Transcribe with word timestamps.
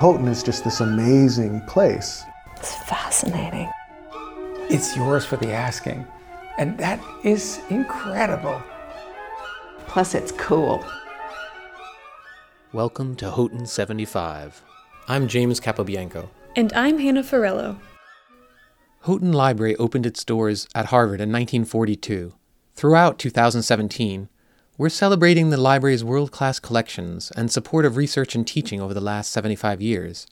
Houghton 0.00 0.28
is 0.28 0.44
just 0.44 0.62
this 0.62 0.78
amazing 0.78 1.60
place. 1.62 2.24
It's 2.56 2.72
fascinating. 2.88 3.68
It's 4.70 4.96
yours 4.96 5.24
for 5.24 5.36
the 5.36 5.50
asking. 5.50 6.06
And 6.56 6.78
that 6.78 7.00
is 7.24 7.58
incredible. 7.68 8.62
Plus, 9.88 10.14
it's 10.14 10.30
cool. 10.30 10.84
Welcome 12.72 13.16
to 13.16 13.32
Houghton 13.32 13.66
75. 13.66 14.62
I'm 15.08 15.26
James 15.26 15.58
Capobianco. 15.58 16.28
And 16.54 16.72
I'm 16.74 16.98
Hannah 16.98 17.24
Farello. 17.24 17.80
Houghton 19.00 19.32
Library 19.32 19.74
opened 19.78 20.06
its 20.06 20.24
doors 20.24 20.68
at 20.76 20.86
Harvard 20.86 21.20
in 21.20 21.32
1942. 21.32 22.34
Throughout 22.76 23.18
2017, 23.18 24.28
we're 24.78 24.88
celebrating 24.88 25.50
the 25.50 25.56
library's 25.56 26.04
world 26.04 26.30
class 26.30 26.60
collections 26.60 27.32
and 27.36 27.50
support 27.50 27.84
of 27.84 27.96
research 27.96 28.36
and 28.36 28.46
teaching 28.46 28.80
over 28.80 28.94
the 28.94 29.00
last 29.00 29.32
75 29.32 29.82
years. 29.82 30.28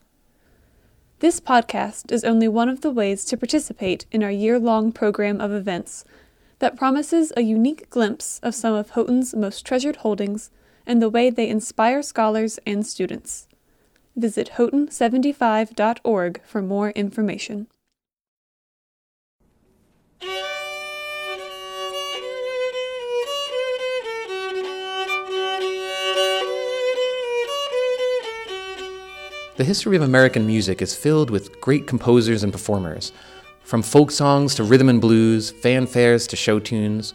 This 1.18 1.40
podcast 1.40 2.12
is 2.12 2.22
only 2.22 2.46
one 2.46 2.68
of 2.68 2.80
the 2.80 2.92
ways 2.92 3.24
to 3.24 3.36
participate 3.36 4.06
in 4.12 4.22
our 4.22 4.30
year 4.30 4.60
long 4.60 4.92
program 4.92 5.40
of 5.40 5.50
events 5.50 6.04
that 6.60 6.76
promises 6.76 7.32
a 7.36 7.40
unique 7.40 7.90
glimpse 7.90 8.38
of 8.40 8.54
some 8.54 8.72
of 8.72 8.90
Houghton's 8.90 9.34
most 9.34 9.66
treasured 9.66 9.96
holdings 9.96 10.50
and 10.86 11.02
the 11.02 11.10
way 11.10 11.28
they 11.28 11.48
inspire 11.48 12.00
scholars 12.00 12.60
and 12.64 12.86
students. 12.86 13.48
Visit 14.14 14.52
houghton75.org 14.54 16.40
for 16.44 16.62
more 16.62 16.90
information. 16.90 17.66
The 29.56 29.64
history 29.64 29.96
of 29.96 30.02
American 30.02 30.46
music 30.46 30.82
is 30.82 30.94
filled 30.94 31.30
with 31.30 31.62
great 31.62 31.86
composers 31.86 32.42
and 32.42 32.52
performers. 32.52 33.12
From 33.62 33.80
folk 33.80 34.10
songs 34.10 34.54
to 34.56 34.64
rhythm 34.64 34.90
and 34.90 35.00
blues, 35.00 35.50
fanfares 35.50 36.28
to 36.28 36.36
show 36.36 36.60
tunes, 36.60 37.14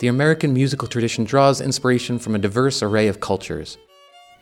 the 0.00 0.08
American 0.08 0.52
musical 0.52 0.88
tradition 0.88 1.22
draws 1.22 1.60
inspiration 1.60 2.18
from 2.18 2.34
a 2.34 2.40
diverse 2.40 2.82
array 2.82 3.06
of 3.06 3.20
cultures. 3.20 3.78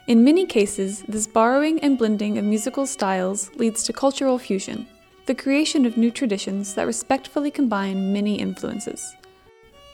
In 0.06 0.24
many 0.24 0.46
cases, 0.46 1.02
this 1.06 1.26
borrowing 1.26 1.78
and 1.80 1.98
blending 1.98 2.38
of 2.38 2.46
musical 2.46 2.86
styles 2.86 3.50
leads 3.56 3.82
to 3.84 3.92
cultural 3.92 4.38
fusion, 4.38 4.86
the 5.26 5.34
creation 5.34 5.84
of 5.84 5.98
new 5.98 6.10
traditions 6.10 6.74
that 6.76 6.86
respectfully 6.86 7.50
combine 7.50 8.10
many 8.10 8.36
influences. 8.36 9.14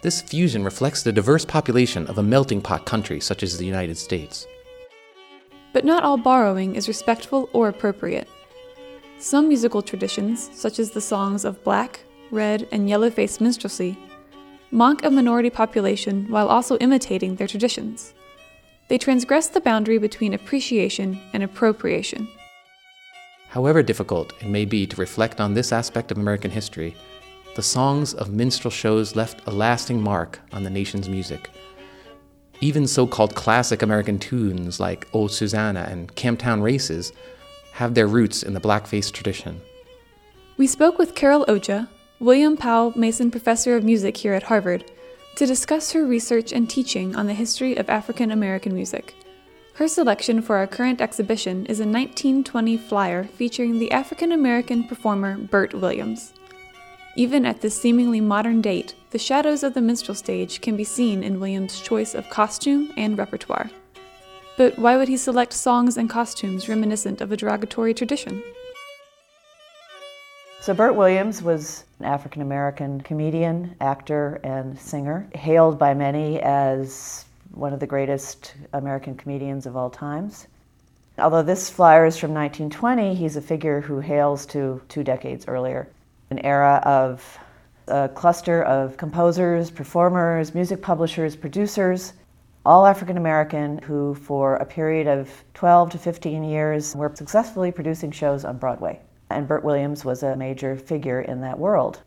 This 0.02 0.22
fusion 0.22 0.62
reflects 0.62 1.02
the 1.02 1.12
diverse 1.12 1.44
population 1.44 2.06
of 2.06 2.18
a 2.18 2.22
melting 2.22 2.60
pot 2.60 2.86
country 2.86 3.18
such 3.18 3.42
as 3.42 3.58
the 3.58 3.66
United 3.66 3.98
States. 3.98 4.46
But 5.72 5.84
not 5.84 6.02
all 6.02 6.16
borrowing 6.16 6.74
is 6.74 6.88
respectful 6.88 7.48
or 7.52 7.68
appropriate. 7.68 8.28
Some 9.18 9.48
musical 9.48 9.82
traditions, 9.82 10.50
such 10.52 10.78
as 10.78 10.90
the 10.90 11.00
songs 11.00 11.44
of 11.44 11.62
black, 11.62 12.00
red, 12.30 12.66
and 12.72 12.88
yellow 12.88 13.10
faced 13.10 13.40
minstrelsy, 13.40 13.98
mock 14.70 15.04
a 15.04 15.10
minority 15.10 15.50
population 15.50 16.26
while 16.28 16.48
also 16.48 16.78
imitating 16.78 17.36
their 17.36 17.46
traditions. 17.46 18.14
They 18.88 18.98
transgress 18.98 19.48
the 19.48 19.60
boundary 19.60 19.98
between 19.98 20.34
appreciation 20.34 21.20
and 21.32 21.42
appropriation. 21.42 22.28
However 23.48 23.82
difficult 23.82 24.32
it 24.40 24.48
may 24.48 24.64
be 24.64 24.86
to 24.86 24.96
reflect 24.96 25.40
on 25.40 25.54
this 25.54 25.72
aspect 25.72 26.10
of 26.10 26.18
American 26.18 26.50
history, 26.50 26.96
the 27.56 27.62
songs 27.62 28.14
of 28.14 28.32
minstrel 28.32 28.70
shows 28.70 29.16
left 29.16 29.46
a 29.46 29.50
lasting 29.50 30.00
mark 30.00 30.38
on 30.52 30.62
the 30.62 30.70
nation's 30.70 31.08
music. 31.08 31.50
Even 32.60 32.86
so 32.86 33.06
called 33.06 33.34
classic 33.34 33.80
American 33.80 34.18
tunes 34.18 34.78
like 34.78 35.08
Old 35.12 35.32
Susanna 35.32 35.86
and 35.90 36.14
Camptown 36.14 36.62
Races 36.62 37.12
have 37.72 37.94
their 37.94 38.06
roots 38.06 38.42
in 38.42 38.52
the 38.52 38.60
blackface 38.60 39.10
tradition. 39.10 39.62
We 40.58 40.66
spoke 40.66 40.98
with 40.98 41.14
Carol 41.14 41.46
Oja, 41.46 41.88
William 42.18 42.58
Powell 42.58 42.92
Mason 42.94 43.30
Professor 43.30 43.76
of 43.76 43.84
Music 43.84 44.18
here 44.18 44.34
at 44.34 44.42
Harvard, 44.42 44.90
to 45.36 45.46
discuss 45.46 45.92
her 45.92 46.04
research 46.04 46.52
and 46.52 46.68
teaching 46.68 47.16
on 47.16 47.26
the 47.26 47.32
history 47.32 47.76
of 47.76 47.88
African 47.88 48.30
American 48.30 48.74
music. 48.74 49.14
Her 49.74 49.88
selection 49.88 50.42
for 50.42 50.56
our 50.56 50.66
current 50.66 51.00
exhibition 51.00 51.64
is 51.64 51.80
a 51.80 51.84
1920 51.84 52.76
flyer 52.76 53.24
featuring 53.24 53.78
the 53.78 53.90
African 53.90 54.32
American 54.32 54.84
performer 54.84 55.38
Bert 55.38 55.72
Williams. 55.72 56.34
Even 57.20 57.44
at 57.44 57.60
this 57.60 57.78
seemingly 57.78 58.22
modern 58.22 58.62
date, 58.62 58.94
the 59.10 59.18
shadows 59.18 59.62
of 59.62 59.74
the 59.74 59.82
minstrel 59.82 60.14
stage 60.14 60.62
can 60.62 60.74
be 60.74 60.84
seen 60.84 61.22
in 61.22 61.38
Williams' 61.38 61.78
choice 61.78 62.14
of 62.14 62.30
costume 62.30 62.94
and 62.96 63.18
repertoire. 63.18 63.68
But 64.56 64.78
why 64.78 64.96
would 64.96 65.08
he 65.08 65.18
select 65.18 65.52
songs 65.52 65.98
and 65.98 66.08
costumes 66.08 66.66
reminiscent 66.66 67.20
of 67.20 67.30
a 67.30 67.36
derogatory 67.36 67.92
tradition? 67.92 68.42
So, 70.62 70.72
Bert 70.72 70.94
Williams 70.94 71.42
was 71.42 71.84
an 71.98 72.06
African 72.06 72.40
American 72.40 73.02
comedian, 73.02 73.76
actor, 73.82 74.40
and 74.42 74.78
singer, 74.78 75.28
hailed 75.34 75.78
by 75.78 75.92
many 75.92 76.40
as 76.40 77.26
one 77.50 77.74
of 77.74 77.80
the 77.80 77.86
greatest 77.86 78.54
American 78.72 79.14
comedians 79.14 79.66
of 79.66 79.76
all 79.76 79.90
times. 79.90 80.46
Although 81.18 81.42
this 81.42 81.68
flyer 81.68 82.06
is 82.06 82.16
from 82.16 82.32
1920, 82.32 83.14
he's 83.14 83.36
a 83.36 83.42
figure 83.42 83.82
who 83.82 84.00
hails 84.00 84.46
to 84.46 84.80
two 84.88 85.04
decades 85.04 85.46
earlier 85.46 85.86
an 86.30 86.38
era 86.40 86.80
of 86.84 87.38
a 87.88 88.08
cluster 88.08 88.62
of 88.62 88.96
composers, 88.96 89.70
performers, 89.70 90.54
music 90.54 90.80
publishers, 90.80 91.34
producers, 91.34 92.12
all 92.64 92.86
African 92.86 93.16
American 93.16 93.78
who, 93.78 94.14
for 94.14 94.56
a 94.56 94.64
period 94.64 95.06
of 95.06 95.28
12 95.54 95.90
to 95.90 95.98
15 95.98 96.44
years, 96.44 96.94
were 96.94 97.10
successfully 97.14 97.72
producing 97.72 98.10
shows 98.10 98.44
on 98.44 98.58
Broadway. 98.58 99.00
And 99.30 99.48
Bert 99.48 99.64
Williams 99.64 100.04
was 100.04 100.22
a 100.22 100.36
major 100.36 100.76
figure 100.76 101.22
in 101.22 101.40
that 101.40 101.58
world. 101.58 102.00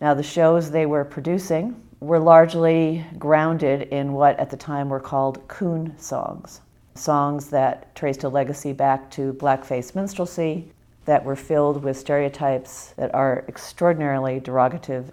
Now, 0.00 0.14
the 0.14 0.22
shows 0.22 0.70
they 0.70 0.86
were 0.86 1.04
producing 1.04 1.80
were 2.00 2.18
largely 2.18 3.04
grounded 3.18 3.82
in 3.82 4.12
what 4.12 4.38
at 4.38 4.50
the 4.50 4.56
time 4.56 4.88
were 4.88 5.00
called 5.00 5.46
coon 5.48 5.96
songs 5.98 6.60
songs 6.94 7.50
that 7.50 7.94
traced 7.94 8.24
a 8.24 8.28
legacy 8.28 8.72
back 8.72 9.10
to 9.10 9.32
blackface 9.34 9.94
minstrelsy, 9.94 10.70
that 11.04 11.24
were 11.24 11.36
filled 11.36 11.82
with 11.82 11.96
stereotypes 11.96 12.94
that 12.96 13.14
are 13.14 13.44
extraordinarily 13.48 14.40
derogative. 14.40 15.10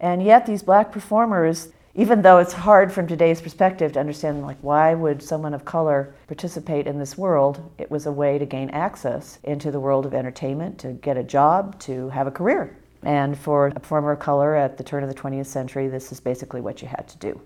And 0.00 0.22
yet, 0.22 0.46
these 0.46 0.62
black 0.62 0.92
performers, 0.92 1.68
even 1.94 2.22
though 2.22 2.38
it's 2.38 2.52
hard 2.52 2.92
from 2.92 3.06
today's 3.06 3.40
perspective 3.40 3.92
to 3.92 4.00
understand, 4.00 4.42
like, 4.42 4.58
why 4.60 4.94
would 4.94 5.22
someone 5.22 5.54
of 5.54 5.64
color 5.64 6.14
participate 6.26 6.86
in 6.86 6.98
this 6.98 7.16
world? 7.16 7.70
It 7.78 7.90
was 7.90 8.06
a 8.06 8.12
way 8.12 8.38
to 8.38 8.46
gain 8.46 8.70
access 8.70 9.38
into 9.44 9.70
the 9.70 9.80
world 9.80 10.04
of 10.04 10.14
entertainment, 10.14 10.78
to 10.80 10.92
get 10.92 11.16
a 11.16 11.22
job, 11.22 11.78
to 11.80 12.08
have 12.10 12.26
a 12.26 12.32
career. 12.32 12.76
And 13.02 13.38
for 13.38 13.68
a 13.68 13.72
performer 13.72 14.12
of 14.12 14.18
color 14.18 14.56
at 14.56 14.76
the 14.76 14.84
turn 14.84 15.02
of 15.02 15.08
the 15.08 15.14
20th 15.14 15.46
century, 15.46 15.88
this 15.88 16.10
is 16.10 16.20
basically 16.20 16.60
what 16.60 16.82
you 16.82 16.88
had 16.88 17.06
to 17.08 17.18
do. 17.18 17.40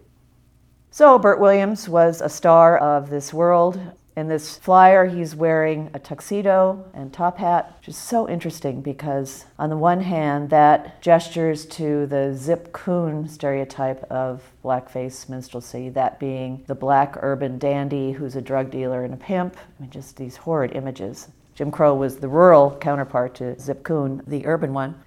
So, 0.91 1.19
Bert 1.19 1.39
Williams 1.39 1.89
was 1.89 2.23
a 2.23 2.29
star 2.29 2.79
of 2.79 3.11
this 3.11 3.35
world. 3.35 3.79
In 4.19 4.27
this 4.27 4.59
flyer, 4.59 5.07
he's 5.07 5.37
wearing 5.37 5.91
a 5.95 6.01
tuxedo 6.01 6.85
and 6.93 7.13
top 7.13 7.39
hat, 7.39 7.77
which 7.79 7.91
is 7.91 7.97
so 7.97 8.29
interesting 8.29 8.83
because, 8.83 9.45
on 9.61 9.71
the 9.71 9.77
one 9.77 10.01
hand, 10.01 10.51
that 10.51 11.01
gestures 11.01 11.65
to 11.67 12.05
the 12.07 12.35
Zip 12.35 12.73
Coon 12.73 13.29
stereotype 13.29 14.03
of 14.11 14.43
blackface 14.65 15.29
minstrelsy, 15.29 15.89
that 15.91 16.19
being 16.19 16.65
the 16.67 16.75
black 16.75 17.17
urban 17.21 17.61
dandy 17.61 18.11
who's 18.11 18.35
a 18.35 18.43
drug 18.43 18.73
dealer 18.73 19.05
and 19.05 19.15
a 19.15 19.17
pimp. 19.17 19.57
I 19.57 19.83
mean, 19.83 19.91
just 19.91 20.17
these 20.17 20.37
horrid 20.37 20.73
images. 20.73 21.29
Jim 21.55 21.71
Crow 21.71 21.95
was 21.95 22.17
the 22.17 22.27
rural 22.27 22.77
counterpart 22.81 23.37
to 23.37 23.57
Zip 23.61 23.85
Coon, 23.85 24.21
the 24.27 24.45
urban 24.47 24.75
one. 24.75 25.01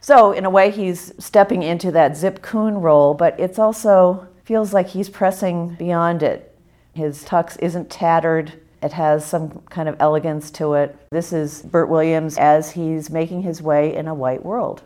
So, 0.00 0.30
in 0.30 0.44
a 0.44 0.50
way, 0.50 0.70
he's 0.70 1.12
stepping 1.18 1.64
into 1.64 1.90
that 1.90 2.16
Zip 2.16 2.42
Coon 2.42 2.76
role, 2.76 3.14
but 3.14 3.40
it's 3.40 3.58
also 3.58 4.28
feels 4.44 4.72
like 4.72 4.86
he's 4.86 5.08
pressing 5.08 5.74
beyond 5.74 6.22
it 6.22 6.51
his 6.94 7.24
tux 7.24 7.58
isn't 7.60 7.90
tattered. 7.90 8.52
It 8.82 8.92
has 8.92 9.24
some 9.24 9.62
kind 9.70 9.88
of 9.88 9.96
elegance 10.00 10.50
to 10.52 10.74
it. 10.74 10.96
This 11.10 11.32
is 11.32 11.62
Bert 11.62 11.88
Williams 11.88 12.36
as 12.36 12.72
he's 12.72 13.10
making 13.10 13.42
his 13.42 13.62
way 13.62 13.94
in 13.94 14.08
a 14.08 14.14
white 14.14 14.44
world. 14.44 14.82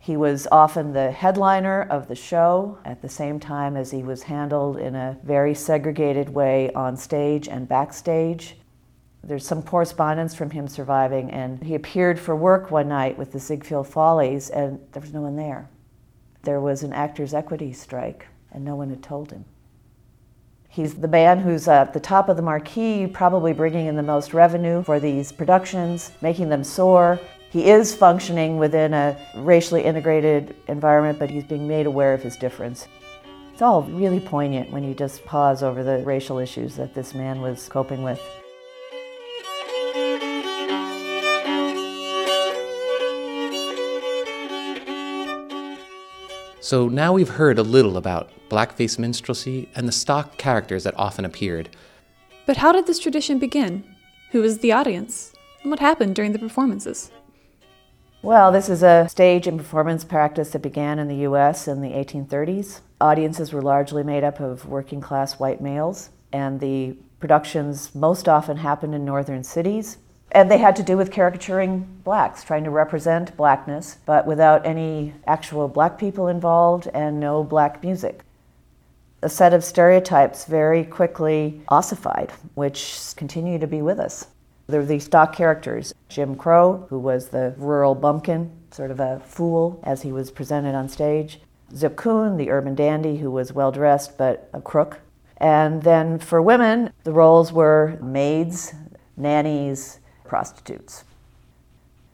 He 0.00 0.16
was 0.16 0.48
often 0.50 0.92
the 0.92 1.10
headliner 1.10 1.82
of 1.82 2.08
the 2.08 2.14
show 2.14 2.78
at 2.84 3.02
the 3.02 3.08
same 3.08 3.38
time 3.40 3.76
as 3.76 3.90
he 3.90 4.02
was 4.02 4.22
handled 4.22 4.78
in 4.78 4.94
a 4.94 5.18
very 5.22 5.54
segregated 5.54 6.30
way 6.30 6.72
on 6.72 6.96
stage 6.96 7.48
and 7.48 7.68
backstage. 7.68 8.56
There's 9.22 9.46
some 9.46 9.62
correspondence 9.62 10.34
from 10.34 10.50
him 10.50 10.68
surviving, 10.68 11.30
and 11.30 11.62
he 11.62 11.74
appeared 11.74 12.18
for 12.18 12.36
work 12.36 12.70
one 12.70 12.88
night 12.88 13.18
with 13.18 13.32
the 13.32 13.38
Ziegfeld 13.38 13.88
Follies, 13.88 14.48
and 14.48 14.80
there 14.92 15.02
was 15.02 15.12
no 15.12 15.22
one 15.22 15.36
there. 15.36 15.68
There 16.42 16.60
was 16.60 16.82
an 16.82 16.92
actors' 16.92 17.34
equity 17.34 17.72
strike, 17.72 18.26
and 18.52 18.64
no 18.64 18.76
one 18.76 18.90
had 18.90 19.02
told 19.02 19.32
him. 19.32 19.44
He's 20.68 20.94
the 20.94 21.08
man 21.08 21.40
who's 21.40 21.66
at 21.66 21.92
the 21.92 22.00
top 22.00 22.28
of 22.28 22.36
the 22.36 22.42
marquee, 22.42 23.06
probably 23.06 23.52
bringing 23.52 23.86
in 23.86 23.96
the 23.96 24.02
most 24.02 24.34
revenue 24.34 24.82
for 24.82 25.00
these 25.00 25.32
productions, 25.32 26.12
making 26.20 26.50
them 26.50 26.62
soar. 26.62 27.18
He 27.50 27.70
is 27.70 27.94
functioning 27.94 28.58
within 28.58 28.92
a 28.92 29.16
racially 29.36 29.82
integrated 29.82 30.54
environment, 30.68 31.18
but 31.18 31.30
he's 31.30 31.44
being 31.44 31.66
made 31.66 31.86
aware 31.86 32.12
of 32.12 32.22
his 32.22 32.36
difference. 32.36 32.86
It's 33.52 33.62
all 33.62 33.82
really 33.82 34.20
poignant 34.20 34.70
when 34.70 34.84
you 34.84 34.94
just 34.94 35.24
pause 35.24 35.62
over 35.62 35.82
the 35.82 35.98
racial 36.04 36.38
issues 36.38 36.76
that 36.76 36.94
this 36.94 37.14
man 37.14 37.40
was 37.40 37.68
coping 37.68 38.02
with. 38.02 38.20
So 46.68 46.86
now 46.86 47.14
we've 47.14 47.30
heard 47.30 47.58
a 47.58 47.62
little 47.62 47.96
about 47.96 48.30
blackface 48.50 48.98
minstrelsy 48.98 49.70
and 49.74 49.88
the 49.88 49.90
stock 49.90 50.36
characters 50.36 50.84
that 50.84 50.92
often 50.98 51.24
appeared. 51.24 51.70
But 52.44 52.58
how 52.58 52.72
did 52.72 52.86
this 52.86 52.98
tradition 52.98 53.38
begin? 53.38 53.84
Who 54.32 54.42
was 54.42 54.58
the 54.58 54.72
audience? 54.72 55.32
And 55.62 55.70
what 55.70 55.80
happened 55.80 56.14
during 56.14 56.32
the 56.32 56.38
performances? 56.38 57.10
Well, 58.20 58.52
this 58.52 58.68
is 58.68 58.82
a 58.82 59.08
stage 59.08 59.46
and 59.46 59.56
performance 59.56 60.04
practice 60.04 60.50
that 60.50 60.60
began 60.60 60.98
in 60.98 61.08
the 61.08 61.24
US 61.30 61.68
in 61.68 61.80
the 61.80 61.88
1830s. 61.88 62.80
Audiences 63.00 63.50
were 63.50 63.62
largely 63.62 64.02
made 64.02 64.22
up 64.22 64.38
of 64.38 64.66
working 64.66 65.00
class 65.00 65.40
white 65.40 65.62
males, 65.62 66.10
and 66.34 66.60
the 66.60 66.98
productions 67.18 67.94
most 67.94 68.28
often 68.28 68.58
happened 68.58 68.94
in 68.94 69.06
northern 69.06 69.42
cities. 69.42 69.96
And 70.32 70.50
they 70.50 70.58
had 70.58 70.76
to 70.76 70.82
do 70.82 70.96
with 70.96 71.10
caricaturing 71.10 72.00
blacks, 72.04 72.44
trying 72.44 72.64
to 72.64 72.70
represent 72.70 73.36
blackness, 73.36 73.98
but 74.04 74.26
without 74.26 74.66
any 74.66 75.14
actual 75.26 75.68
black 75.68 75.98
people 75.98 76.28
involved 76.28 76.88
and 76.92 77.18
no 77.18 77.42
black 77.42 77.82
music. 77.82 78.20
A 79.22 79.28
set 79.28 79.54
of 79.54 79.64
stereotypes 79.64 80.44
very 80.44 80.84
quickly 80.84 81.60
ossified, 81.68 82.32
which 82.54 82.98
continue 83.16 83.58
to 83.58 83.66
be 83.66 83.82
with 83.82 83.98
us. 83.98 84.26
There 84.68 84.80
were 84.80 84.86
these 84.86 85.04
stock 85.04 85.34
characters 85.34 85.94
Jim 86.10 86.36
Crow, 86.36 86.86
who 86.90 86.98
was 86.98 87.28
the 87.28 87.54
rural 87.56 87.94
bumpkin, 87.94 88.52
sort 88.70 88.90
of 88.90 89.00
a 89.00 89.20
fool 89.20 89.80
as 89.82 90.02
he 90.02 90.12
was 90.12 90.30
presented 90.30 90.74
on 90.74 90.90
stage, 90.90 91.40
Zip 91.74 91.96
Coon, 91.96 92.36
the 92.36 92.50
urban 92.50 92.74
dandy 92.74 93.16
who 93.16 93.30
was 93.30 93.52
well 93.52 93.72
dressed 93.72 94.18
but 94.18 94.48
a 94.52 94.60
crook. 94.60 95.00
And 95.38 95.82
then 95.82 96.18
for 96.18 96.42
women, 96.42 96.92
the 97.04 97.12
roles 97.12 97.52
were 97.52 97.98
maids, 98.02 98.74
nannies, 99.16 100.00
prostitutes. 100.28 101.04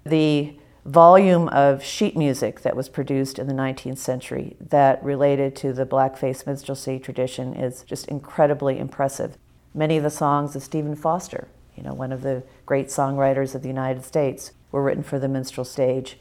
The 0.05 0.57
volume 0.85 1.49
of 1.49 1.83
sheet 1.83 2.17
music 2.17 2.61
that 2.61 2.77
was 2.77 2.89
produced 2.89 3.39
in 3.39 3.47
the 3.47 3.55
19th 3.55 3.99
century 3.99 4.57
that 4.61 5.03
related 5.03 5.57
to 5.57 5.73
the 5.73 5.87
blackface 5.87 6.47
minstrelsy 6.47 6.99
tradition 6.99 7.55
is 7.55 7.83
just 7.83 8.07
incredibly 8.09 8.79
impressive. 8.79 9.37
Many 9.75 9.97
of 9.97 10.03
the 10.03 10.11
songs 10.11 10.55
of 10.55 10.63
Stephen 10.63 10.95
Foster 10.95 11.49
you 11.77 11.83
know, 11.83 11.95
one 11.95 12.13
of 12.13 12.23
the 12.23 12.43
great 12.67 12.89
songwriters 12.89 13.55
of 13.55 13.63
the 13.63 13.69
United 13.69 14.05
States, 14.05 14.53
were 14.71 14.83
written 14.83 15.03
for 15.03 15.19
the 15.19 15.29
minstrel 15.29 15.65
stage. 15.65 16.19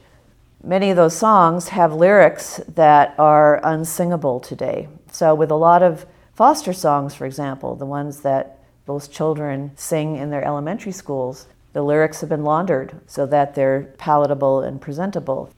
Many 0.62 0.90
of 0.90 0.96
those 0.96 1.16
songs 1.16 1.68
have 1.68 1.92
lyrics 1.92 2.60
that 2.68 3.14
are 3.18 3.60
unsingable 3.64 4.40
today. 4.40 4.88
So, 5.10 5.34
with 5.34 5.50
a 5.50 5.56
lot 5.56 5.82
of 5.82 6.06
Foster 6.34 6.72
songs, 6.72 7.14
for 7.14 7.26
example, 7.26 7.76
the 7.76 7.86
ones 7.86 8.22
that 8.22 8.58
most 8.88 9.12
children 9.12 9.70
sing 9.76 10.16
in 10.16 10.30
their 10.30 10.44
elementary 10.44 10.90
schools, 10.90 11.46
the 11.74 11.82
lyrics 11.82 12.20
have 12.20 12.30
been 12.30 12.44
laundered 12.44 13.00
so 13.06 13.26
that 13.26 13.54
they're 13.54 13.92
palatable 13.98 14.60
and 14.60 14.80
presentable. 14.80 15.50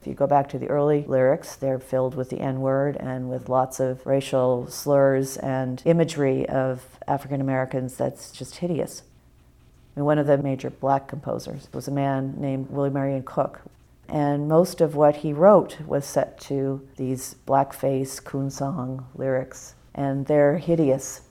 If 0.00 0.08
you 0.08 0.12
go 0.14 0.26
back 0.26 0.48
to 0.50 0.58
the 0.58 0.68
early 0.68 1.04
lyrics, 1.08 1.56
they're 1.56 1.78
filled 1.78 2.16
with 2.16 2.28
the 2.28 2.40
N 2.40 2.60
word 2.60 2.96
and 2.98 3.30
with 3.30 3.48
lots 3.48 3.80
of 3.80 4.04
racial 4.04 4.66
slurs 4.68 5.36
and 5.38 5.80
imagery 5.86 6.46
of 6.48 6.98
African 7.06 7.40
Americans 7.40 7.96
that's 7.96 8.32
just 8.32 8.56
hideous. 8.56 9.04
And 9.96 10.04
one 10.04 10.18
of 10.18 10.26
the 10.26 10.36
major 10.36 10.70
black 10.70 11.06
composers 11.06 11.68
was 11.72 11.86
a 11.86 11.92
man 11.92 12.34
named 12.36 12.68
Willie 12.68 12.90
Marion 12.90 13.22
Cook. 13.22 13.60
And 14.08 14.48
most 14.48 14.80
of 14.80 14.96
what 14.96 15.16
he 15.16 15.32
wrote 15.32 15.80
was 15.86 16.04
set 16.04 16.38
to 16.42 16.86
these 16.96 17.36
blackface 17.46 18.22
coon 18.22 18.50
song 18.50 19.06
lyrics, 19.14 19.74
and 19.94 20.26
they're 20.26 20.58
hideous. 20.58 21.22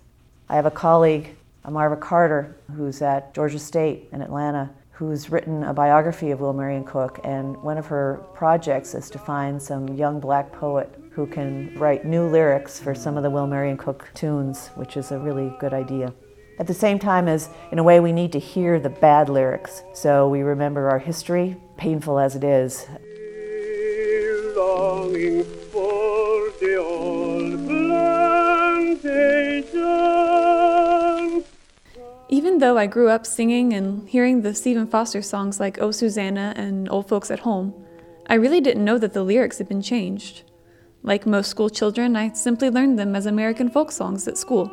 I 0.47 0.55
have 0.55 0.65
a 0.65 0.71
colleague, 0.71 1.35
Uh, 1.65 1.71
Marva 1.71 1.95
Carter, 1.95 2.57
who's 2.75 3.01
at 3.01 3.33
Georgia 3.33 3.59
State 3.59 4.09
in 4.11 4.21
Atlanta, 4.21 4.69
who's 4.91 5.29
written 5.29 5.63
a 5.63 5.73
biography 5.73 6.31
of 6.31 6.39
Will 6.39 6.53
Marion 6.53 6.83
Cook, 6.83 7.19
and 7.23 7.55
one 7.63 7.77
of 7.77 7.85
her 7.87 8.21
projects 8.33 8.93
is 8.93 9.09
to 9.09 9.17
find 9.17 9.61
some 9.61 9.87
young 9.89 10.19
black 10.19 10.51
poet 10.51 10.93
who 11.11 11.25
can 11.25 11.73
write 11.77 12.05
new 12.05 12.27
lyrics 12.27 12.79
for 12.79 12.93
some 12.93 13.15
of 13.15 13.23
the 13.23 13.29
Will 13.29 13.47
Marion 13.47 13.77
Cook 13.77 14.09
tunes, 14.13 14.67
which 14.75 14.97
is 14.97 15.11
a 15.11 15.19
really 15.19 15.55
good 15.59 15.73
idea. 15.73 16.13
At 16.59 16.67
the 16.67 16.73
same 16.73 16.99
time 16.99 17.27
as, 17.27 17.49
in 17.71 17.79
a 17.79 17.83
way, 17.83 17.99
we 17.99 18.11
need 18.11 18.31
to 18.33 18.39
hear 18.39 18.79
the 18.79 18.89
bad 18.89 19.29
lyrics 19.29 19.83
so 19.93 20.27
we 20.27 20.41
remember 20.41 20.89
our 20.89 20.99
history, 20.99 21.55
painful 21.77 22.19
as 22.19 22.35
it 22.35 22.43
is. 22.43 22.87
Even 32.33 32.57
though 32.57 32.79
I 32.79 32.87
grew 32.87 33.09
up 33.09 33.27
singing 33.27 33.73
and 33.73 34.09
hearing 34.09 34.41
the 34.41 34.55
Stephen 34.55 34.87
Foster 34.87 35.21
songs 35.21 35.59
like 35.59 35.79
Oh 35.79 35.91
Susanna 35.91 36.51
and 36.55 36.89
Old 36.89 37.07
Folks 37.07 37.29
at 37.29 37.41
Home, 37.41 37.75
I 38.25 38.33
really 38.33 38.59
didn't 38.59 38.83
know 38.83 38.97
that 38.97 39.13
the 39.13 39.21
lyrics 39.21 39.59
had 39.59 39.69
been 39.69 39.83
changed. 39.83 40.41
Like 41.03 41.27
most 41.27 41.51
school 41.51 41.69
children, 41.69 42.15
I 42.15 42.31
simply 42.31 42.71
learned 42.71 42.97
them 42.97 43.15
as 43.15 43.27
American 43.27 43.69
folk 43.69 43.91
songs 43.91 44.27
at 44.27 44.39
school. 44.39 44.71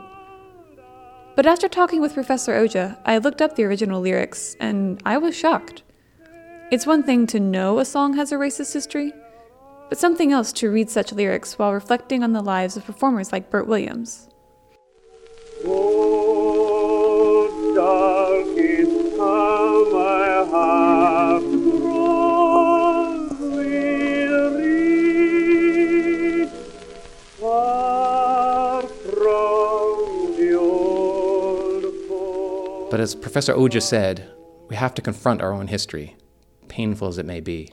But 1.37 1.45
after 1.45 1.69
talking 1.69 2.01
with 2.01 2.15
Professor 2.15 2.55
Oja, 2.55 2.99
I 3.05 3.19
looked 3.19 3.43
up 3.43 3.57
the 3.57 3.65
original 3.65 4.01
lyrics, 4.01 4.57
and 4.59 4.99
I 5.05 5.19
was 5.19 5.37
shocked. 5.37 5.83
It's 6.73 6.87
one 6.87 7.03
thing 7.03 7.27
to 7.27 7.39
know 7.39 7.79
a 7.79 7.85
song 7.85 8.17
has 8.17 8.33
a 8.33 8.37
racist 8.37 8.73
history, 8.73 9.13
but 9.91 9.99
something 9.99 10.33
else 10.33 10.55
to 10.55 10.71
read 10.71 10.89
such 10.89 11.13
lyrics 11.13 11.59
while 11.59 11.75
reflecting 11.75 12.23
on 12.23 12.33
the 12.33 12.41
lives 12.41 12.79
of 12.79 12.87
performers 12.87 13.33
like 13.33 13.51
Bert 13.51 13.67
Williams. 13.67 14.31
Oh, 15.67 16.30
But 32.91 32.99
as 32.99 33.15
Professor 33.15 33.55
Oja 33.55 33.81
said, 33.81 34.29
we 34.69 34.75
have 34.77 34.95
to 34.95 35.03
confront 35.03 35.41
our 35.41 35.53
own 35.53 35.69
history, 35.69 36.17
painful 36.69 37.09
as 37.09 37.19
it 37.19 37.27
may 37.27 37.41
be. 37.41 37.73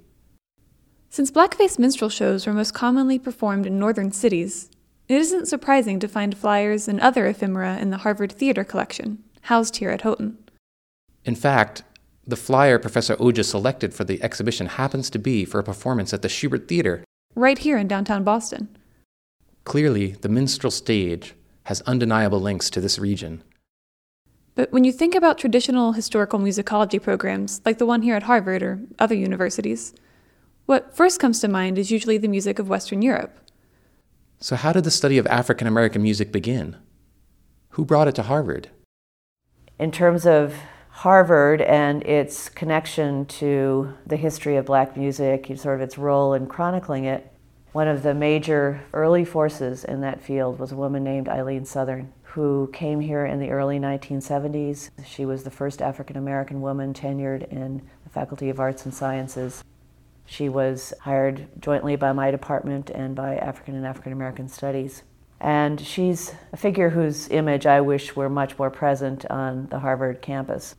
Since 1.09 1.31
blackface 1.31 1.79
minstrel 1.79 2.11
shows 2.11 2.45
were 2.45 2.53
most 2.53 2.73
commonly 2.73 3.17
performed 3.17 3.65
in 3.65 3.79
northern 3.79 4.11
cities, 4.11 4.69
it 5.07 5.15
isn't 5.15 5.47
surprising 5.47 5.99
to 5.99 6.07
find 6.07 6.37
flyers 6.37 6.87
and 6.87 6.99
other 6.99 7.25
ephemera 7.25 7.77
in 7.77 7.89
the 7.89 7.97
Harvard 7.97 8.31
Theater 8.31 8.63
collection, 8.63 9.23
housed 9.47 9.77
here 9.77 9.89
at 9.89 10.01
Houghton. 10.01 10.37
In 11.23 11.35
fact, 11.35 11.83
the 12.27 12.35
flyer 12.35 12.77
Professor 12.77 13.15
Oja 13.15 13.45
selected 13.45 13.93
for 13.93 14.03
the 14.03 14.21
exhibition 14.21 14.67
happens 14.67 15.09
to 15.09 15.19
be 15.19 15.45
for 15.45 15.59
a 15.59 15.63
performance 15.63 16.13
at 16.13 16.21
the 16.21 16.27
Shubert 16.27 16.67
Theater. 16.67 17.03
Right 17.33 17.57
here 17.57 17.77
in 17.77 17.87
downtown 17.87 18.25
Boston. 18.25 18.67
Clearly, 19.63 20.11
the 20.21 20.29
minstrel 20.29 20.71
stage 20.71 21.33
has 21.63 21.81
undeniable 21.81 22.41
links 22.41 22.69
to 22.71 22.81
this 22.81 22.99
region. 22.99 23.41
But 24.55 24.71
when 24.73 24.83
you 24.83 24.91
think 24.91 25.15
about 25.15 25.37
traditional 25.37 25.93
historical 25.93 26.39
musicology 26.39 27.01
programs, 27.01 27.61
like 27.65 27.77
the 27.77 27.85
one 27.85 28.01
here 28.01 28.15
at 28.15 28.23
Harvard 28.23 28.63
or 28.63 28.79
other 28.99 29.15
universities, 29.15 29.93
what 30.65 30.93
first 30.95 31.19
comes 31.21 31.39
to 31.39 31.47
mind 31.47 31.77
is 31.77 31.91
usually 31.91 32.17
the 32.17 32.27
music 32.27 32.59
of 32.59 32.67
Western 32.67 33.01
Europe. 33.01 33.37
So, 34.39 34.55
how 34.55 34.73
did 34.73 34.83
the 34.83 34.91
study 34.91 35.17
of 35.17 35.27
African 35.27 35.67
American 35.67 36.01
music 36.01 36.31
begin? 36.31 36.75
Who 37.71 37.85
brought 37.85 38.07
it 38.07 38.15
to 38.15 38.23
Harvard? 38.23 38.69
In 39.79 39.91
terms 39.91 40.25
of 40.25 40.55
Harvard 40.89 41.61
and 41.61 42.01
its 42.01 42.49
connection 42.49 43.25
to 43.25 43.93
the 44.07 44.15
history 44.15 44.55
of 44.55 44.65
black 44.65 44.97
music, 44.97 45.51
sort 45.55 45.75
of 45.75 45.81
its 45.81 45.99
role 45.99 46.33
in 46.33 46.47
chronicling 46.47 47.05
it, 47.05 47.31
one 47.73 47.87
of 47.87 48.01
the 48.01 48.15
major 48.15 48.81
early 48.91 49.23
forces 49.23 49.83
in 49.83 50.01
that 50.01 50.19
field 50.19 50.57
was 50.57 50.71
a 50.71 50.75
woman 50.75 51.03
named 51.03 51.29
Eileen 51.29 51.63
Southern 51.63 52.11
who 52.23 52.71
came 52.73 53.01
here 53.01 53.23
in 53.23 53.39
the 53.39 53.51
early 53.51 53.79
1970s. 53.79 54.89
She 55.05 55.25
was 55.25 55.43
the 55.43 55.51
first 55.51 55.79
African 55.79 56.17
American 56.17 56.61
woman 56.61 56.91
tenured 56.91 57.47
in 57.51 57.83
the 58.03 58.09
Faculty 58.09 58.49
of 58.49 58.59
Arts 58.59 58.83
and 58.83 58.93
Sciences. 58.93 59.63
She 60.25 60.49
was 60.49 60.91
hired 61.01 61.49
jointly 61.61 61.95
by 61.95 62.13
my 62.13 62.31
department 62.31 62.89
and 62.89 63.15
by 63.15 63.35
African 63.35 63.75
and 63.75 63.85
African 63.85 64.11
American 64.11 64.47
Studies. 64.49 65.03
And 65.39 65.79
she's 65.79 66.33
a 66.51 66.57
figure 66.57 66.89
whose 66.89 67.29
image 67.29 67.65
I 67.65 67.81
wish 67.81 68.15
were 68.15 68.29
much 68.29 68.57
more 68.57 68.71
present 68.71 69.25
on 69.27 69.67
the 69.67 69.79
Harvard 69.79 70.21
campus. 70.21 70.75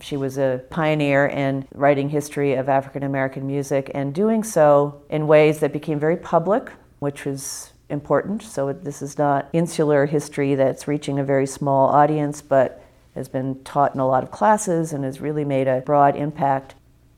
She 0.00 0.16
was 0.16 0.38
a 0.38 0.62
pioneer 0.70 1.26
in 1.26 1.66
writing 1.74 2.10
history 2.10 2.54
of 2.54 2.68
African 2.68 3.02
American 3.02 3.46
music 3.46 3.90
and 3.94 4.14
doing 4.14 4.44
so 4.44 5.02
in 5.08 5.26
ways 5.26 5.60
that 5.60 5.72
became 5.72 5.98
very 5.98 6.16
public, 6.16 6.70
which 6.98 7.24
was 7.24 7.72
important. 7.88 8.42
So 8.42 8.72
this 8.72 9.00
is 9.02 9.16
not 9.16 9.48
insular 9.52 10.06
history 10.06 10.54
that's 10.54 10.86
reaching 10.86 11.18
a 11.18 11.24
very 11.24 11.46
small 11.46 11.88
audience, 11.88 12.42
but 12.42 12.82
has 13.14 13.28
been 13.28 13.62
taught 13.64 13.94
in 13.94 14.00
a 14.00 14.06
lot 14.06 14.22
of 14.22 14.30
classes 14.30 14.92
and 14.92 15.02
has 15.04 15.20
really 15.20 15.44
made 15.44 15.66
a 15.66 15.80
broad 15.80 16.16
impact. 16.16 16.74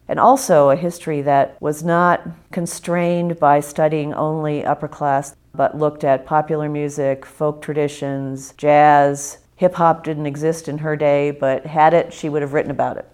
And 0.07 0.18
also 0.18 0.71
a 0.71 0.76
history 0.76 1.21
that 1.23 1.61
was 1.61 1.83
not 1.83 2.26
constrained 2.50 3.38
by 3.38 3.61
studying 3.61 4.14
only 4.14 4.64
upper 4.64 4.88
class, 4.88 5.37
but 5.58 5.76
looked 5.76 6.04
at 6.04 6.24
popular 6.24 6.68
music, 6.68 7.26
folk 7.26 7.60
traditions, 7.60 8.54
jazz. 8.56 9.38
Hip 9.56 9.74
hop 9.74 10.04
didn't 10.04 10.26
exist 10.26 10.68
in 10.68 10.78
her 10.78 10.94
day, 10.94 11.32
but 11.32 11.66
had 11.66 11.92
it, 11.92 12.14
she 12.14 12.28
would 12.28 12.42
have 12.42 12.52
written 12.52 12.70
about 12.70 12.96
it. 12.96 13.08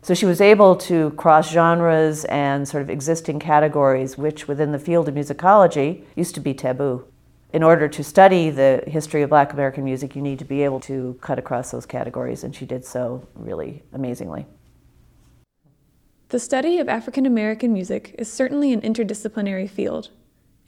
So 0.00 0.14
she 0.14 0.24
was 0.24 0.40
able 0.40 0.76
to 0.76 1.10
cross 1.10 1.52
genres 1.52 2.24
and 2.24 2.66
sort 2.66 2.82
of 2.82 2.88
existing 2.88 3.38
categories, 3.38 4.16
which 4.16 4.48
within 4.48 4.72
the 4.72 4.78
field 4.78 5.08
of 5.10 5.14
musicology 5.14 6.04
used 6.16 6.34
to 6.36 6.40
be 6.40 6.54
taboo. 6.54 7.04
In 7.52 7.62
order 7.62 7.86
to 7.86 8.02
study 8.02 8.48
the 8.48 8.82
history 8.86 9.20
of 9.20 9.28
black 9.28 9.52
American 9.52 9.84
music, 9.84 10.16
you 10.16 10.22
need 10.22 10.38
to 10.38 10.46
be 10.46 10.62
able 10.62 10.80
to 10.80 11.18
cut 11.20 11.38
across 11.38 11.70
those 11.70 11.84
categories, 11.84 12.44
and 12.44 12.56
she 12.56 12.64
did 12.64 12.82
so 12.82 13.28
really 13.34 13.82
amazingly. 13.92 14.46
The 16.30 16.38
study 16.38 16.78
of 16.78 16.88
African 16.88 17.26
American 17.26 17.74
music 17.74 18.14
is 18.16 18.32
certainly 18.32 18.72
an 18.72 18.80
interdisciplinary 18.80 19.68
field, 19.68 20.08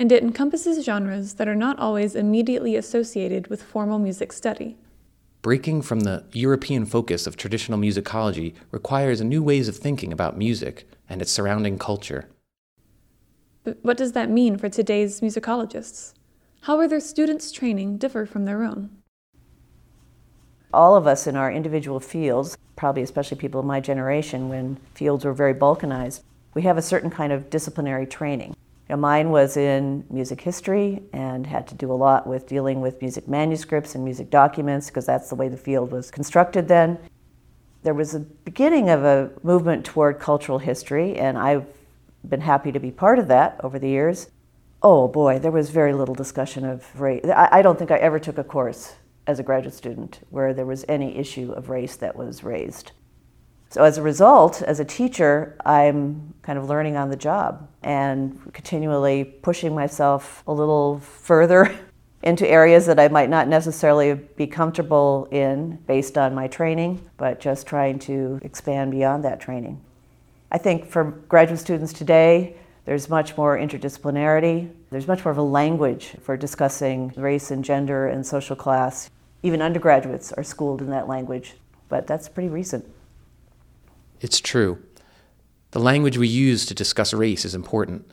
and 0.03 0.11
it 0.11 0.25
encompasses 0.25 0.85
genres 0.85 1.35
that 1.35 1.47
are 1.47 1.55
not 1.55 1.79
always 1.79 2.17
immediately 2.17 2.75
associated 2.75 3.47
with 3.47 3.63
formal 3.63 4.01
music 4.01 4.33
study. 4.33 4.77
Breaking 5.43 5.81
from 5.81 6.01
the 6.01 6.25
European 6.33 6.87
focus 6.87 7.25
of 7.25 7.37
traditional 7.37 7.79
musicology 7.79 8.53
requires 8.73 9.21
new 9.21 9.45
ways 9.45 9.69
of 9.69 9.77
thinking 9.77 10.13
about 10.13 10.37
music 10.37 10.89
and 11.09 11.23
its 11.23 11.31
surrounding 11.31 11.79
culture. 11.79 12.29
But 13.63 13.79
what 13.83 13.97
does 13.97 14.11
that 14.11 14.29
mean 14.29 14.59
for 14.59 14.69
today's 14.69 15.21
musicologists? 15.21 16.15
How 16.63 16.79
will 16.79 16.89
their 16.89 16.99
students' 16.99 17.53
training 17.53 17.99
differ 17.99 18.27
from 18.27 18.45
their 18.45 18.65
own? 18.65 18.91
All 20.75 20.97
of 20.97 21.07
us 21.07 21.29
in 21.29 21.37
our 21.37 21.53
individual 21.53 22.01
fields, 22.01 22.59
probably 22.75 23.03
especially 23.03 23.39
people 23.39 23.61
of 23.61 23.67
my 23.67 23.79
generation 23.79 24.49
when 24.49 24.81
fields 24.95 25.25
were 25.25 25.33
very 25.33 25.55
balkanized, 25.55 26.23
we 26.55 26.63
have 26.63 26.77
a 26.77 26.83
certain 26.83 27.09
kind 27.09 27.33
of 27.33 27.51
disciplinary 27.51 28.05
training. 28.05 28.57
Mine 29.01 29.31
was 29.31 29.57
in 29.57 30.05
music 30.11 30.41
history 30.41 31.03
and 31.13 31.47
had 31.47 31.67
to 31.69 31.75
do 31.75 31.91
a 31.91 31.95
lot 31.95 32.27
with 32.27 32.47
dealing 32.47 32.81
with 32.81 33.01
music 33.01 33.27
manuscripts 33.27 33.95
and 33.95 34.05
music 34.05 34.31
documents 34.31 34.89
because 34.89 35.07
that's 35.07 35.29
the 35.29 35.35
way 35.35 35.49
the 35.49 35.57
field 35.57 35.91
was 35.93 36.11
constructed 36.11 36.69
then. 36.69 36.99
There 37.83 37.95
was 37.95 38.15
a 38.15 38.21
beginning 38.21 38.91
of 38.91 39.05
a 39.05 39.31
movement 39.43 39.85
toward 39.85 40.21
cultural 40.21 40.59
history, 40.59 41.17
and 41.17 41.37
I've 41.37 41.67
been 42.29 42.43
happy 42.43 42.71
to 42.71 42.79
be 42.79 42.91
part 42.91 43.19
of 43.19 43.29
that 43.29 43.59
over 43.65 43.79
the 43.79 43.89
years. 43.89 44.31
Oh 44.83 45.09
boy, 45.09 45.39
there 45.39 45.51
was 45.51 45.71
very 45.71 45.93
little 45.93 46.15
discussion 46.15 46.65
of 46.65 47.01
race. 47.01 47.25
I 47.35 47.63
don't 47.63 47.79
think 47.79 47.91
I 47.91 47.97
ever 47.97 48.19
took 48.19 48.39
a 48.39 48.45
course 48.45 48.95
as 49.27 49.39
a 49.39 49.43
graduate 49.43 49.75
student 49.75 50.21
where 50.31 50.53
there 50.53 50.67
was 50.67 50.85
any 50.89 51.17
issue 51.17 51.53
of 51.53 51.71
race 51.71 51.97
that 51.97 52.17
was 52.17 52.45
raised. 52.45 52.93
So, 53.73 53.83
as 53.85 53.97
a 53.97 54.03
result, 54.03 54.61
as 54.61 54.81
a 54.81 54.85
teacher, 54.85 55.57
I'm 55.65 56.35
kind 56.43 56.59
of 56.59 56.69
learning 56.69 56.99
on 56.99 57.09
the 57.09 57.17
job 57.17 57.71
and 57.83 58.53
continually 58.53 59.25
pushing 59.25 59.75
myself 59.75 60.43
a 60.47 60.53
little 60.53 60.99
further 60.99 61.75
into 62.23 62.47
areas 62.47 62.85
that 62.85 63.01
I 63.01 63.09
might 63.09 63.31
not 63.31 63.49
necessarily 63.49 64.13
be 64.13 64.47
comfortable 64.47 65.27
in 65.31 65.77
based 65.87 66.19
on 66.19 66.35
my 66.35 66.49
training, 66.49 67.01
but 67.17 67.41
just 67.41 67.67
trying 67.67 67.99
to 68.01 68.39
expand 68.43 68.91
beyond 68.91 69.25
that 69.25 69.41
training. 69.41 69.81
I 70.51 70.59
think 70.59 70.91
for 70.91 71.05
graduate 71.05 71.59
students 71.59 71.95
today, 71.95 72.57
there's 72.85 73.09
much 73.09 73.39
more 73.39 73.57
interdisciplinarity. 73.57 74.71
There's 74.91 75.09
much 75.09 75.25
more 75.25 75.33
of 75.33 75.39
a 75.39 75.43
language 75.43 76.15
for 76.21 76.37
discussing 76.37 77.11
race 77.17 77.51
and 77.51 77.65
gender 77.65 78.07
and 78.07 78.27
social 78.27 78.55
class. 78.55 79.09
Even 79.43 79.63
undergraduates 79.63 80.31
are 80.31 80.45
schooled 80.45 80.83
in 80.83 80.91
that 80.91 81.09
language, 81.09 81.55
but 81.89 82.07
that's 82.07 82.29
pretty 82.29 82.51
recent. 82.51 82.85
It's 84.23 84.41
true. 84.41 84.79
The 85.73 85.81
language 85.81 86.17
we 86.17 86.29
use 86.29 86.65
to 86.67 86.75
discuss 86.75 87.13
race 87.13 87.45
is 87.45 87.57
important, 87.57 88.09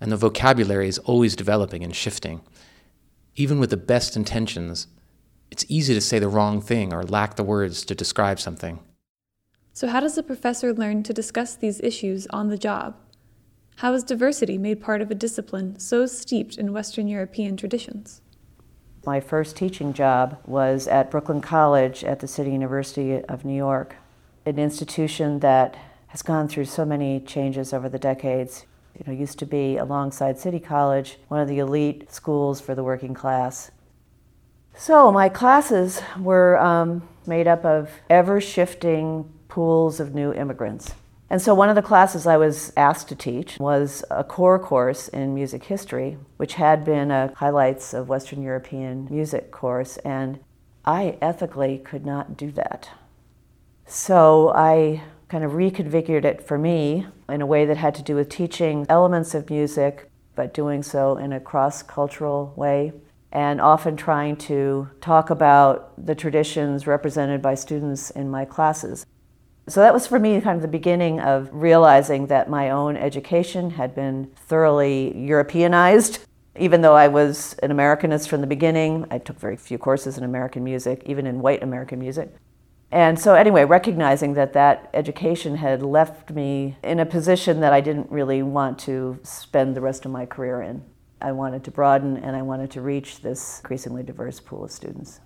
and 0.00 0.10
the 0.10 0.16
vocabulary 0.16 0.88
is 0.88 0.98
always 0.98 1.36
developing 1.36 1.84
and 1.84 1.94
shifting. 1.94 2.40
Even 3.36 3.60
with 3.60 3.70
the 3.70 3.76
best 3.76 4.16
intentions, 4.16 4.88
it's 5.52 5.64
easy 5.68 5.94
to 5.94 6.00
say 6.00 6.18
the 6.18 6.28
wrong 6.28 6.60
thing 6.60 6.92
or 6.92 7.04
lack 7.04 7.36
the 7.36 7.44
words 7.44 7.84
to 7.84 7.94
describe 7.94 8.40
something. 8.40 8.80
So, 9.72 9.86
how 9.86 10.00
does 10.00 10.18
a 10.18 10.24
professor 10.24 10.74
learn 10.74 11.04
to 11.04 11.12
discuss 11.12 11.54
these 11.54 11.80
issues 11.80 12.26
on 12.30 12.48
the 12.48 12.58
job? 12.58 12.96
How 13.76 13.94
is 13.94 14.02
diversity 14.02 14.58
made 14.58 14.80
part 14.80 15.00
of 15.00 15.12
a 15.12 15.14
discipline 15.14 15.78
so 15.78 16.06
steeped 16.06 16.58
in 16.58 16.72
Western 16.72 17.06
European 17.06 17.56
traditions? 17.56 18.20
My 19.06 19.20
first 19.20 19.56
teaching 19.56 19.92
job 19.92 20.38
was 20.44 20.88
at 20.88 21.10
Brooklyn 21.10 21.40
College 21.40 22.02
at 22.02 22.18
the 22.18 22.28
City 22.28 22.50
University 22.50 23.22
of 23.24 23.44
New 23.44 23.56
York 23.56 23.94
an 24.46 24.58
institution 24.58 25.40
that 25.40 25.76
has 26.08 26.22
gone 26.22 26.48
through 26.48 26.66
so 26.66 26.84
many 26.84 27.20
changes 27.20 27.72
over 27.72 27.88
the 27.88 27.98
decades. 27.98 28.66
You 28.98 29.04
know, 29.06 29.18
used 29.18 29.38
to 29.38 29.46
be 29.46 29.78
alongside 29.78 30.38
City 30.38 30.60
College, 30.60 31.18
one 31.28 31.40
of 31.40 31.48
the 31.48 31.58
elite 31.58 32.12
schools 32.12 32.60
for 32.60 32.74
the 32.74 32.84
working 32.84 33.14
class. 33.14 33.70
So 34.74 35.10
my 35.12 35.28
classes 35.28 36.02
were 36.18 36.58
um, 36.58 37.08
made 37.26 37.46
up 37.46 37.64
of 37.64 37.90
ever 38.10 38.40
shifting 38.40 39.32
pools 39.48 40.00
of 40.00 40.14
new 40.14 40.32
immigrants. 40.32 40.94
And 41.30 41.40
so 41.40 41.54
one 41.54 41.70
of 41.70 41.76
the 41.76 41.82
classes 41.82 42.26
I 42.26 42.36
was 42.36 42.74
asked 42.76 43.08
to 43.08 43.14
teach 43.14 43.58
was 43.58 44.04
a 44.10 44.22
core 44.22 44.58
course 44.58 45.08
in 45.08 45.34
music 45.34 45.64
history, 45.64 46.18
which 46.36 46.54
had 46.54 46.84
been 46.84 47.10
a 47.10 47.32
highlights 47.36 47.94
of 47.94 48.08
Western 48.08 48.42
European 48.42 49.08
music 49.10 49.50
course, 49.50 49.96
and 49.98 50.40
I 50.84 51.16
ethically 51.22 51.78
could 51.78 52.04
not 52.04 52.36
do 52.36 52.50
that. 52.52 52.90
So 53.94 54.50
I 54.54 55.02
kind 55.28 55.44
of 55.44 55.52
reconfigured 55.52 56.24
it 56.24 56.46
for 56.48 56.56
me 56.56 57.06
in 57.28 57.42
a 57.42 57.46
way 57.46 57.66
that 57.66 57.76
had 57.76 57.94
to 57.96 58.02
do 58.02 58.14
with 58.14 58.30
teaching 58.30 58.86
elements 58.88 59.34
of 59.34 59.50
music, 59.50 60.10
but 60.34 60.54
doing 60.54 60.82
so 60.82 61.18
in 61.18 61.34
a 61.34 61.38
cross 61.38 61.82
cultural 61.82 62.54
way, 62.56 62.94
and 63.32 63.60
often 63.60 63.94
trying 63.94 64.36
to 64.36 64.88
talk 65.02 65.28
about 65.28 65.92
the 66.06 66.14
traditions 66.14 66.86
represented 66.86 67.42
by 67.42 67.54
students 67.54 68.08
in 68.08 68.30
my 68.30 68.46
classes. 68.46 69.04
So 69.68 69.80
that 69.80 69.92
was 69.92 70.06
for 70.06 70.18
me 70.18 70.40
kind 70.40 70.56
of 70.56 70.62
the 70.62 70.68
beginning 70.68 71.20
of 71.20 71.50
realizing 71.52 72.28
that 72.28 72.48
my 72.48 72.70
own 72.70 72.96
education 72.96 73.72
had 73.72 73.94
been 73.94 74.30
thoroughly 74.36 75.14
Europeanized. 75.18 76.20
Even 76.58 76.80
though 76.80 76.96
I 76.96 77.08
was 77.08 77.56
an 77.62 77.70
Americanist 77.70 78.28
from 78.28 78.40
the 78.40 78.46
beginning, 78.46 79.04
I 79.10 79.18
took 79.18 79.38
very 79.38 79.58
few 79.58 79.76
courses 79.76 80.16
in 80.16 80.24
American 80.24 80.64
music, 80.64 81.02
even 81.04 81.26
in 81.26 81.42
white 81.42 81.62
American 81.62 81.98
music. 81.98 82.34
And 82.92 83.18
so, 83.18 83.34
anyway, 83.34 83.64
recognizing 83.64 84.34
that 84.34 84.52
that 84.52 84.90
education 84.92 85.56
had 85.56 85.82
left 85.82 86.30
me 86.30 86.76
in 86.84 87.00
a 87.00 87.06
position 87.06 87.60
that 87.60 87.72
I 87.72 87.80
didn't 87.80 88.10
really 88.10 88.42
want 88.42 88.78
to 88.80 89.18
spend 89.22 89.74
the 89.74 89.80
rest 89.80 90.04
of 90.04 90.10
my 90.12 90.26
career 90.26 90.60
in. 90.60 90.84
I 91.18 91.32
wanted 91.32 91.64
to 91.64 91.70
broaden 91.70 92.18
and 92.18 92.36
I 92.36 92.42
wanted 92.42 92.70
to 92.72 92.82
reach 92.82 93.20
this 93.20 93.60
increasingly 93.60 94.02
diverse 94.02 94.40
pool 94.40 94.64
of 94.64 94.70
students. 94.70 95.20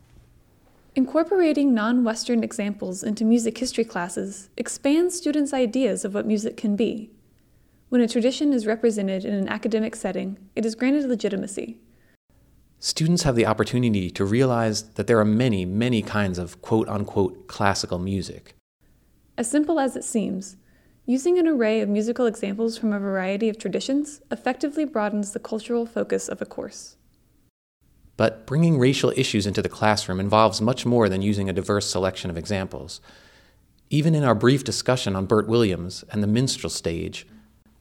Incorporating 0.94 1.74
non 1.74 2.04
Western 2.04 2.44
examples 2.44 3.02
into 3.02 3.24
music 3.24 3.58
history 3.58 3.84
classes 3.84 4.48
expands 4.56 5.16
students' 5.16 5.52
ideas 5.52 6.04
of 6.04 6.14
what 6.14 6.24
music 6.24 6.56
can 6.56 6.76
be. 6.76 7.10
When 7.88 8.00
a 8.00 8.06
tradition 8.06 8.52
is 8.52 8.66
represented 8.66 9.24
in 9.24 9.34
an 9.34 9.48
academic 9.48 9.96
setting, 9.96 10.38
it 10.54 10.64
is 10.64 10.76
granted 10.76 11.06
legitimacy, 11.06 11.78
students 12.78 13.22
have 13.22 13.36
the 13.36 13.46
opportunity 13.46 14.10
to 14.10 14.24
realize 14.24 14.82
that 14.94 15.06
there 15.06 15.18
are 15.18 15.24
many, 15.24 15.64
many 15.64 16.02
kinds 16.02 16.38
of 16.38 16.60
quote 16.62 16.88
unquote 16.88 17.46
classical 17.46 17.98
music. 17.98 18.54
As 19.38 19.50
simple 19.50 19.78
as 19.78 19.96
it 19.96 20.04
seems, 20.04 20.56
using 21.04 21.38
an 21.38 21.46
array 21.46 21.80
of 21.80 21.88
musical 21.88 22.26
examples 22.26 22.78
from 22.78 22.92
a 22.92 22.98
variety 22.98 23.48
of 23.48 23.58
traditions 23.58 24.20
effectively 24.30 24.84
broadens 24.84 25.32
the 25.32 25.38
cultural 25.38 25.86
focus 25.86 26.28
of 26.28 26.40
a 26.40 26.46
course. 26.46 26.96
But 28.16 28.46
bringing 28.46 28.78
racial 28.78 29.12
issues 29.14 29.46
into 29.46 29.60
the 29.60 29.68
classroom 29.68 30.20
involves 30.20 30.60
much 30.60 30.86
more 30.86 31.08
than 31.08 31.22
using 31.22 31.50
a 31.50 31.52
diverse 31.52 31.88
selection 31.88 32.30
of 32.30 32.38
examples. 32.38 33.00
Even 33.90 34.14
in 34.14 34.24
our 34.24 34.34
brief 34.34 34.64
discussion 34.64 35.14
on 35.14 35.26
Bert 35.26 35.48
Williams 35.48 36.02
and 36.10 36.22
the 36.22 36.26
minstrel 36.26 36.70
stage, 36.70 37.26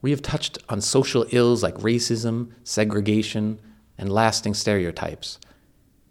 we 0.02 0.10
have 0.10 0.22
touched 0.22 0.58
on 0.68 0.80
social 0.80 1.26
ills 1.32 1.62
like 1.62 1.74
racism, 1.76 2.52
segregation, 2.64 3.58
and 3.98 4.12
lasting 4.12 4.54
stereotypes. 4.54 5.38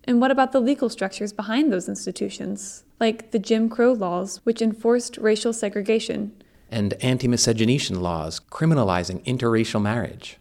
And 0.06 0.22
what 0.22 0.32
about 0.32 0.52
the 0.52 0.60
legal 0.60 0.90
structures 0.90 1.34
behind 1.34 1.72
those 1.72 1.90
institutions, 1.90 2.84
like 3.00 3.32
the 3.32 3.40
Jim 3.40 3.70
Crow 3.70 3.94
laws, 3.94 4.42
which 4.44 4.62
enforced 4.62 5.18
racial 5.18 5.52
segregation? 5.52 6.32
And 6.70 6.94
anti 7.02 7.28
miscegenation 7.28 8.02
laws 8.02 8.40
criminalizing 8.40 9.24
interracial 9.26 9.82
marriage. 9.82 10.38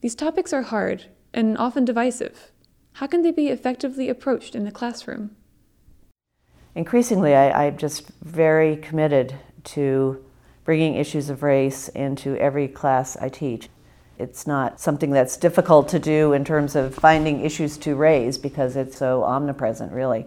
These 0.00 0.14
topics 0.14 0.52
are 0.52 0.62
hard 0.62 1.06
and 1.32 1.56
often 1.58 1.84
divisive. 1.84 2.52
How 2.94 3.06
can 3.06 3.22
they 3.22 3.30
be 3.30 3.48
effectively 3.48 4.08
approached 4.08 4.54
in 4.54 4.64
the 4.64 4.70
classroom? 4.70 5.36
Increasingly, 6.74 7.34
I, 7.34 7.66
I'm 7.66 7.76
just 7.76 8.08
very 8.22 8.76
committed 8.76 9.34
to 9.64 10.24
bringing 10.64 10.94
issues 10.94 11.30
of 11.30 11.42
race 11.42 11.88
into 11.88 12.36
every 12.36 12.68
class 12.68 13.16
I 13.16 13.28
teach. 13.28 13.68
It's 14.18 14.46
not 14.46 14.80
something 14.80 15.10
that's 15.10 15.36
difficult 15.36 15.88
to 15.88 15.98
do 15.98 16.32
in 16.32 16.44
terms 16.44 16.74
of 16.74 16.94
finding 16.94 17.44
issues 17.44 17.76
to 17.78 17.94
raise 17.94 18.38
because 18.38 18.76
it's 18.76 18.96
so 18.96 19.22
omnipresent, 19.24 19.92
really. 19.92 20.26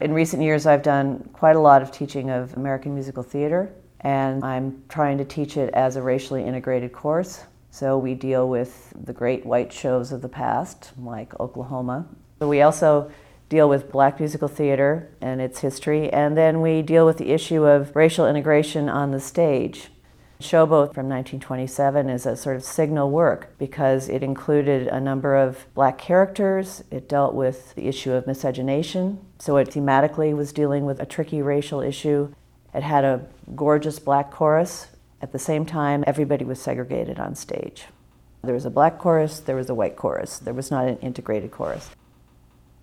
In 0.00 0.12
recent 0.12 0.42
years, 0.42 0.66
I've 0.66 0.82
done 0.82 1.28
quite 1.32 1.56
a 1.56 1.60
lot 1.60 1.82
of 1.82 1.92
teaching 1.92 2.30
of 2.30 2.56
American 2.56 2.94
musical 2.94 3.22
theater, 3.22 3.72
and 4.00 4.44
I'm 4.44 4.82
trying 4.88 5.18
to 5.18 5.24
teach 5.24 5.56
it 5.56 5.72
as 5.74 5.96
a 5.96 6.02
racially 6.02 6.44
integrated 6.44 6.92
course. 6.92 7.44
So 7.70 7.96
we 7.98 8.14
deal 8.14 8.48
with 8.48 8.92
the 9.04 9.12
great 9.12 9.46
white 9.46 9.72
shows 9.72 10.12
of 10.12 10.20
the 10.22 10.28
past, 10.28 10.90
like 10.98 11.38
Oklahoma. 11.40 12.06
But 12.38 12.48
we 12.48 12.62
also 12.62 13.10
deal 13.48 13.68
with 13.68 13.92
black 13.92 14.18
musical 14.18 14.48
theater 14.48 15.08
and 15.20 15.40
its 15.40 15.60
history, 15.60 16.10
and 16.10 16.36
then 16.36 16.60
we 16.60 16.82
deal 16.82 17.06
with 17.06 17.18
the 17.18 17.30
issue 17.30 17.64
of 17.64 17.94
racial 17.94 18.26
integration 18.26 18.88
on 18.88 19.10
the 19.10 19.20
stage. 19.20 19.88
Showboat 20.42 20.92
from 20.94 21.08
1927 21.08 22.10
is 22.10 22.26
a 22.26 22.36
sort 22.36 22.56
of 22.56 22.64
signal 22.64 23.10
work 23.10 23.54
because 23.58 24.08
it 24.08 24.22
included 24.22 24.88
a 24.88 25.00
number 25.00 25.36
of 25.36 25.66
black 25.74 25.98
characters. 25.98 26.82
It 26.90 27.08
dealt 27.08 27.34
with 27.34 27.74
the 27.74 27.88
issue 27.88 28.12
of 28.12 28.26
miscegenation, 28.26 29.24
so 29.38 29.56
it 29.56 29.70
thematically 29.70 30.36
was 30.36 30.52
dealing 30.52 30.84
with 30.84 31.00
a 31.00 31.06
tricky 31.06 31.40
racial 31.40 31.80
issue. 31.80 32.34
It 32.74 32.82
had 32.82 33.04
a 33.04 33.26
gorgeous 33.54 33.98
black 33.98 34.30
chorus. 34.30 34.88
At 35.20 35.32
the 35.32 35.38
same 35.38 35.64
time, 35.64 36.04
everybody 36.06 36.44
was 36.44 36.60
segregated 36.60 37.18
on 37.18 37.34
stage. 37.34 37.86
There 38.42 38.54
was 38.54 38.66
a 38.66 38.70
black 38.70 38.98
chorus, 38.98 39.40
there 39.40 39.56
was 39.56 39.70
a 39.70 39.74
white 39.74 39.96
chorus. 39.96 40.38
There 40.38 40.54
was 40.54 40.70
not 40.70 40.88
an 40.88 40.98
integrated 40.98 41.52
chorus 41.52 41.90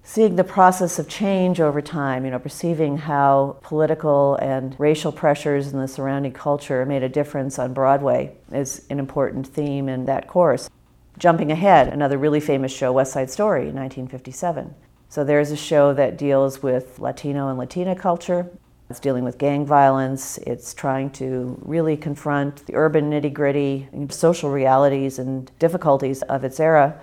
seeing 0.04 0.36
the 0.36 0.44
process 0.44 0.98
of 1.00 1.08
change 1.08 1.62
over 1.62 1.82
time, 1.82 2.26
you 2.26 2.32
know, 2.32 2.40
perceiving 2.40 2.98
how 2.98 3.58
political 3.62 4.36
and 4.38 4.76
racial 4.80 5.12
pressures 5.12 5.72
in 5.72 5.80
the 5.80 5.88
surrounding 5.88 6.32
culture 6.32 6.86
made 6.86 7.04
a 7.04 7.10
difference 7.10 7.60
on 7.60 7.74
Broadway 7.74 8.36
is 8.52 8.86
an 8.90 9.00
important 9.00 9.46
theme 9.46 9.88
in 9.88 10.06
that 10.06 10.28
course. 10.28 10.70
Jumping 11.18 11.52
ahead, 11.52 11.90
another 11.90 12.18
really 12.18 12.40
famous 12.40 12.72
show, 12.72 12.92
West 12.92 13.14
Side 13.14 13.30
Story, 13.30 13.66
1957. 13.66 14.74
So 15.10 15.24
there's 15.24 15.52
a 15.52 15.58
show 15.58 15.94
that 15.94 16.18
deals 16.18 16.64
with 16.64 17.00
Latino 17.00 17.50
and 17.50 17.58
Latina 17.58 17.96
culture. 17.96 18.50
It's 18.90 19.00
dealing 19.00 19.24
with 19.24 19.38
gang 19.38 19.66
violence. 19.66 20.38
It's 20.40 20.74
trying 20.74 21.12
to 21.12 21.60
really 21.62 21.98
confront 21.98 22.66
the 22.66 22.76
urban 22.76 23.12
nitty 23.12 23.34
gritty 23.34 23.88
social 24.10 24.50
realities 24.50 25.20
and 25.20 25.52
difficulties 25.60 26.22
of 26.24 26.44
its 26.44 26.60
era. 26.60 27.02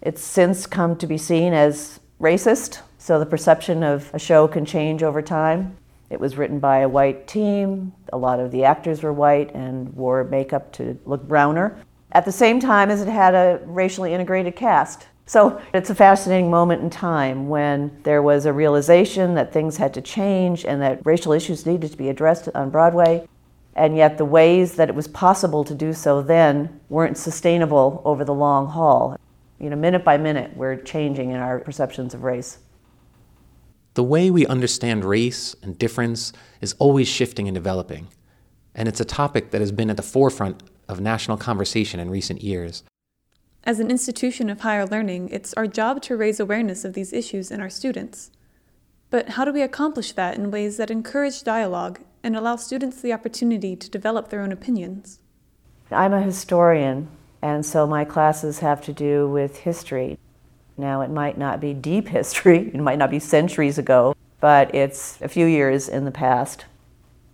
It's 0.00 0.22
since 0.22 0.66
come 0.66 0.96
to 0.96 1.06
be 1.06 1.18
seen 1.18 1.52
as 1.52 2.00
racist, 2.20 2.80
so 2.98 3.18
the 3.18 3.26
perception 3.26 3.82
of 3.82 4.10
a 4.12 4.18
show 4.18 4.48
can 4.48 4.64
change 4.64 5.02
over 5.02 5.22
time. 5.22 5.76
It 6.10 6.18
was 6.18 6.36
written 6.36 6.58
by 6.58 6.78
a 6.78 6.88
white 6.88 7.28
team. 7.28 7.92
A 8.12 8.18
lot 8.18 8.40
of 8.40 8.50
the 8.50 8.64
actors 8.64 9.02
were 9.02 9.12
white 9.12 9.54
and 9.54 9.92
wore 9.94 10.24
makeup 10.24 10.72
to 10.72 10.98
look 11.04 11.28
browner. 11.28 11.78
At 12.12 12.24
the 12.24 12.32
same 12.32 12.58
time 12.58 12.90
as 12.90 13.02
it 13.02 13.08
had 13.08 13.34
a 13.34 13.60
racially 13.66 14.14
integrated 14.14 14.56
cast. 14.56 15.06
So 15.26 15.60
it's 15.74 15.90
a 15.90 15.94
fascinating 15.94 16.50
moment 16.50 16.82
in 16.82 16.88
time 16.88 17.48
when 17.48 18.00
there 18.02 18.22
was 18.22 18.46
a 18.46 18.52
realization 18.52 19.34
that 19.34 19.52
things 19.52 19.76
had 19.76 19.92
to 19.94 20.00
change 20.00 20.64
and 20.64 20.80
that 20.80 21.04
racial 21.04 21.32
issues 21.32 21.66
needed 21.66 21.90
to 21.90 21.98
be 21.98 22.08
addressed 22.08 22.48
on 22.54 22.70
Broadway. 22.70 23.28
And 23.76 23.94
yet 23.94 24.16
the 24.16 24.24
ways 24.24 24.76
that 24.76 24.88
it 24.88 24.94
was 24.94 25.06
possible 25.06 25.64
to 25.64 25.74
do 25.74 25.92
so 25.92 26.22
then 26.22 26.80
weren't 26.88 27.18
sustainable 27.18 28.00
over 28.06 28.24
the 28.24 28.34
long 28.34 28.68
haul. 28.68 29.18
You 29.58 29.70
know, 29.70 29.76
minute 29.76 30.04
by 30.04 30.18
minute, 30.18 30.56
we're 30.56 30.76
changing 30.76 31.30
in 31.30 31.38
our 31.38 31.58
perceptions 31.58 32.14
of 32.14 32.22
race. 32.22 32.58
The 33.94 34.04
way 34.04 34.30
we 34.30 34.46
understand 34.46 35.04
race 35.04 35.56
and 35.62 35.76
difference 35.76 36.32
is 36.60 36.76
always 36.78 37.08
shifting 37.08 37.48
and 37.48 37.54
developing, 37.54 38.08
and 38.74 38.86
it's 38.86 39.00
a 39.00 39.04
topic 39.04 39.50
that 39.50 39.60
has 39.60 39.72
been 39.72 39.90
at 39.90 39.96
the 39.96 40.02
forefront 40.04 40.62
of 40.88 41.00
national 41.00 41.36
conversation 41.36 41.98
in 41.98 42.08
recent 42.08 42.40
years. 42.40 42.84
As 43.64 43.80
an 43.80 43.90
institution 43.90 44.48
of 44.48 44.60
higher 44.60 44.86
learning, 44.86 45.30
it's 45.30 45.52
our 45.54 45.66
job 45.66 46.00
to 46.02 46.16
raise 46.16 46.38
awareness 46.38 46.84
of 46.84 46.94
these 46.94 47.12
issues 47.12 47.50
in 47.50 47.60
our 47.60 47.68
students. 47.68 48.30
But 49.10 49.30
how 49.30 49.44
do 49.44 49.52
we 49.52 49.62
accomplish 49.62 50.12
that 50.12 50.36
in 50.36 50.52
ways 50.52 50.76
that 50.76 50.90
encourage 50.90 51.42
dialogue 51.42 52.00
and 52.22 52.36
allow 52.36 52.56
students 52.56 53.00
the 53.00 53.12
opportunity 53.12 53.74
to 53.74 53.90
develop 53.90 54.28
their 54.28 54.42
own 54.42 54.52
opinions? 54.52 55.18
I'm 55.90 56.12
a 56.12 56.22
historian, 56.22 57.08
and 57.42 57.64
so 57.64 57.86
my 57.86 58.04
classes 58.04 58.58
have 58.60 58.80
to 58.82 58.92
do 58.92 59.28
with 59.28 59.58
history. 59.58 60.18
Now, 60.76 61.00
it 61.00 61.10
might 61.10 61.38
not 61.38 61.60
be 61.60 61.74
deep 61.74 62.08
history, 62.18 62.68
it 62.68 62.80
might 62.80 62.98
not 62.98 63.10
be 63.10 63.18
centuries 63.18 63.78
ago, 63.78 64.14
but 64.40 64.74
it's 64.74 65.20
a 65.20 65.28
few 65.28 65.46
years 65.46 65.88
in 65.88 66.04
the 66.04 66.10
past. 66.10 66.64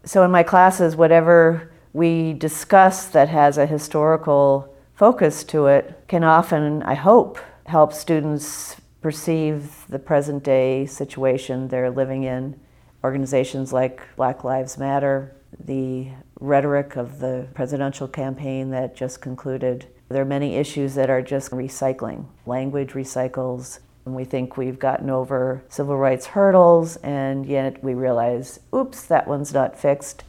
So, 0.04 0.22
in 0.24 0.30
my 0.30 0.42
classes, 0.42 0.96
whatever 0.96 1.70
we 1.92 2.32
discuss 2.32 3.06
that 3.06 3.28
has 3.28 3.56
a 3.56 3.66
historical 3.66 4.74
focus 4.94 5.44
to 5.44 5.66
it 5.66 6.02
can 6.08 6.24
often, 6.24 6.82
I 6.82 6.94
hope, 6.94 7.38
help 7.66 7.92
students 7.92 8.76
perceive 9.00 9.84
the 9.88 9.98
present 9.98 10.42
day 10.42 10.86
situation 10.86 11.68
they're 11.68 11.90
living 11.90 12.24
in. 12.24 12.58
Organizations 13.02 13.72
like 13.72 14.02
Black 14.16 14.44
Lives 14.44 14.78
Matter, 14.78 15.34
the 15.64 16.08
rhetoric 16.40 16.96
of 16.96 17.18
the 17.18 17.46
presidential 17.54 18.08
campaign 18.08 18.70
that 18.70 18.96
just 18.96 19.20
concluded, 19.20 19.86
there 20.14 20.22
are 20.22 20.24
many 20.24 20.54
issues 20.54 20.94
that 20.94 21.10
are 21.10 21.20
just 21.20 21.50
recycling. 21.50 22.26
Language 22.46 22.92
recycles. 22.92 23.80
And 24.06 24.14
we 24.14 24.24
think 24.24 24.56
we've 24.56 24.78
gotten 24.78 25.10
over 25.10 25.64
civil 25.68 25.96
rights 25.96 26.26
hurdles, 26.26 26.94
and 26.98 27.44
yet 27.44 27.82
we 27.82 27.94
realize, 27.94 28.60
oops, 28.72 29.02
that 29.06 29.26
one's 29.26 29.52
not 29.52 29.76
fixed. 29.76 30.22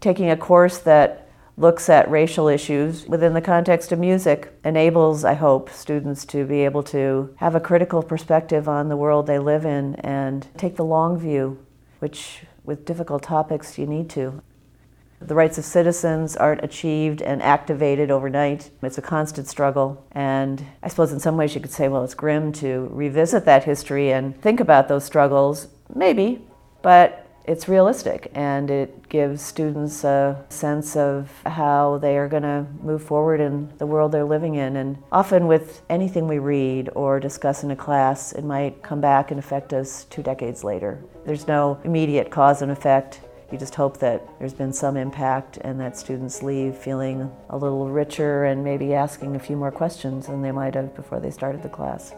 Taking 0.00 0.28
a 0.28 0.36
course 0.36 0.76
that 0.80 1.30
looks 1.56 1.88
at 1.88 2.10
racial 2.10 2.46
issues 2.46 3.06
within 3.06 3.32
the 3.32 3.40
context 3.40 3.90
of 3.90 3.98
music 3.98 4.52
enables, 4.66 5.24
I 5.24 5.32
hope, 5.32 5.70
students 5.70 6.26
to 6.26 6.44
be 6.44 6.66
able 6.66 6.82
to 6.84 7.34
have 7.36 7.54
a 7.54 7.60
critical 7.60 8.02
perspective 8.02 8.68
on 8.68 8.90
the 8.90 8.98
world 8.98 9.26
they 9.26 9.38
live 9.38 9.64
in 9.64 9.94
and 9.96 10.46
take 10.58 10.76
the 10.76 10.84
long 10.84 11.18
view, 11.18 11.64
which 12.00 12.44
with 12.64 12.84
difficult 12.84 13.22
topics 13.22 13.78
you 13.78 13.86
need 13.86 14.10
to. 14.10 14.42
The 15.26 15.34
rights 15.34 15.58
of 15.58 15.64
citizens 15.64 16.36
aren't 16.36 16.64
achieved 16.64 17.22
and 17.22 17.42
activated 17.42 18.10
overnight. 18.10 18.70
It's 18.82 18.98
a 18.98 19.02
constant 19.02 19.48
struggle. 19.48 20.04
And 20.12 20.64
I 20.82 20.88
suppose 20.88 21.12
in 21.12 21.20
some 21.20 21.36
ways 21.36 21.54
you 21.54 21.60
could 21.60 21.72
say, 21.72 21.88
well, 21.88 22.04
it's 22.04 22.14
grim 22.14 22.52
to 22.54 22.88
revisit 22.90 23.44
that 23.44 23.64
history 23.64 24.12
and 24.12 24.40
think 24.40 24.60
about 24.60 24.88
those 24.88 25.04
struggles. 25.04 25.68
Maybe, 25.94 26.44
but 26.82 27.26
it's 27.44 27.68
realistic 27.68 28.30
and 28.34 28.70
it 28.70 29.08
gives 29.08 29.42
students 29.42 30.04
a 30.04 30.44
sense 30.48 30.96
of 30.96 31.30
how 31.44 31.98
they 31.98 32.16
are 32.16 32.28
going 32.28 32.44
to 32.44 32.66
move 32.82 33.02
forward 33.02 33.40
in 33.40 33.72
the 33.78 33.86
world 33.86 34.12
they're 34.12 34.24
living 34.24 34.54
in. 34.54 34.76
And 34.76 35.02
often, 35.10 35.46
with 35.46 35.82
anything 35.90 36.28
we 36.28 36.38
read 36.38 36.90
or 36.94 37.18
discuss 37.18 37.64
in 37.64 37.70
a 37.70 37.76
class, 37.76 38.32
it 38.32 38.44
might 38.44 38.82
come 38.82 39.00
back 39.00 39.30
and 39.30 39.38
affect 39.38 39.72
us 39.72 40.04
two 40.04 40.22
decades 40.22 40.62
later. 40.62 41.02
There's 41.26 41.48
no 41.48 41.80
immediate 41.84 42.30
cause 42.30 42.62
and 42.62 42.70
effect. 42.70 43.20
You 43.52 43.58
just 43.58 43.74
hope 43.74 43.98
that 43.98 44.26
there's 44.38 44.54
been 44.54 44.72
some 44.72 44.96
impact 44.96 45.58
and 45.58 45.78
that 45.78 45.98
students 45.98 46.42
leave 46.42 46.74
feeling 46.74 47.30
a 47.50 47.56
little 47.58 47.90
richer 47.90 48.44
and 48.44 48.64
maybe 48.64 48.94
asking 48.94 49.36
a 49.36 49.38
few 49.38 49.58
more 49.58 49.70
questions 49.70 50.26
than 50.26 50.40
they 50.40 50.52
might 50.52 50.74
have 50.74 50.94
before 50.94 51.20
they 51.20 51.30
started 51.30 51.62
the 51.62 51.68
class. 51.68 52.14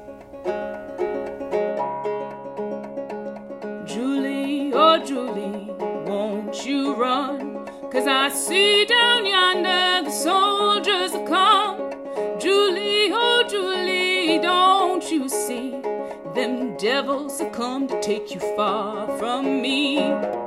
Julie, 3.84 4.72
oh 4.74 5.04
Julie, 5.04 5.74
won't 6.08 6.64
you 6.64 6.94
run? 6.94 7.66
Cause 7.90 8.06
I 8.06 8.28
see 8.28 8.84
down 8.84 9.26
yonder 9.26 10.08
the 10.08 10.12
soldiers 10.12 11.10
have 11.14 11.28
come. 11.28 11.90
Julie, 12.38 13.10
oh 13.10 13.44
Julie, 13.50 14.38
don't 14.38 15.10
you 15.10 15.28
see? 15.28 15.80
Them 16.36 16.76
devils 16.76 17.40
have 17.40 17.50
come 17.50 17.88
to 17.88 18.00
take 18.00 18.32
you 18.32 18.38
far 18.54 19.18
from 19.18 19.60
me. 19.60 20.43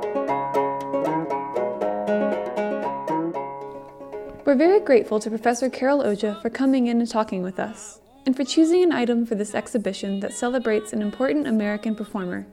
We're 4.48 4.54
very 4.54 4.80
grateful 4.80 5.20
to 5.20 5.28
Professor 5.28 5.68
Carol 5.68 6.02
Oja 6.02 6.40
for 6.40 6.48
coming 6.48 6.86
in 6.86 7.00
and 7.00 7.10
talking 7.10 7.42
with 7.42 7.60
us, 7.60 8.00
and 8.24 8.34
for 8.34 8.44
choosing 8.44 8.82
an 8.82 8.92
item 8.92 9.26
for 9.26 9.34
this 9.34 9.54
exhibition 9.54 10.20
that 10.20 10.32
celebrates 10.32 10.94
an 10.94 11.02
important 11.02 11.46
American 11.46 11.94
performer, 11.94 12.46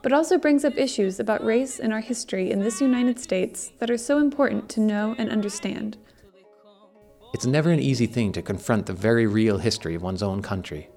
but 0.00 0.12
also 0.12 0.38
brings 0.38 0.64
up 0.64 0.78
issues 0.78 1.18
about 1.18 1.44
race 1.44 1.80
and 1.80 1.92
our 1.92 1.98
history 1.98 2.52
in 2.52 2.60
this 2.60 2.80
United 2.80 3.18
States 3.18 3.72
that 3.80 3.90
are 3.90 3.98
so 3.98 4.18
important 4.18 4.68
to 4.68 4.80
know 4.80 5.16
and 5.18 5.28
understand. 5.28 5.96
It's 7.34 7.46
never 7.46 7.72
an 7.72 7.80
easy 7.80 8.06
thing 8.06 8.30
to 8.34 8.42
confront 8.42 8.86
the 8.86 8.92
very 8.92 9.26
real 9.26 9.58
history 9.58 9.96
of 9.96 10.02
one's 10.02 10.22
own 10.22 10.42
country. 10.42 10.88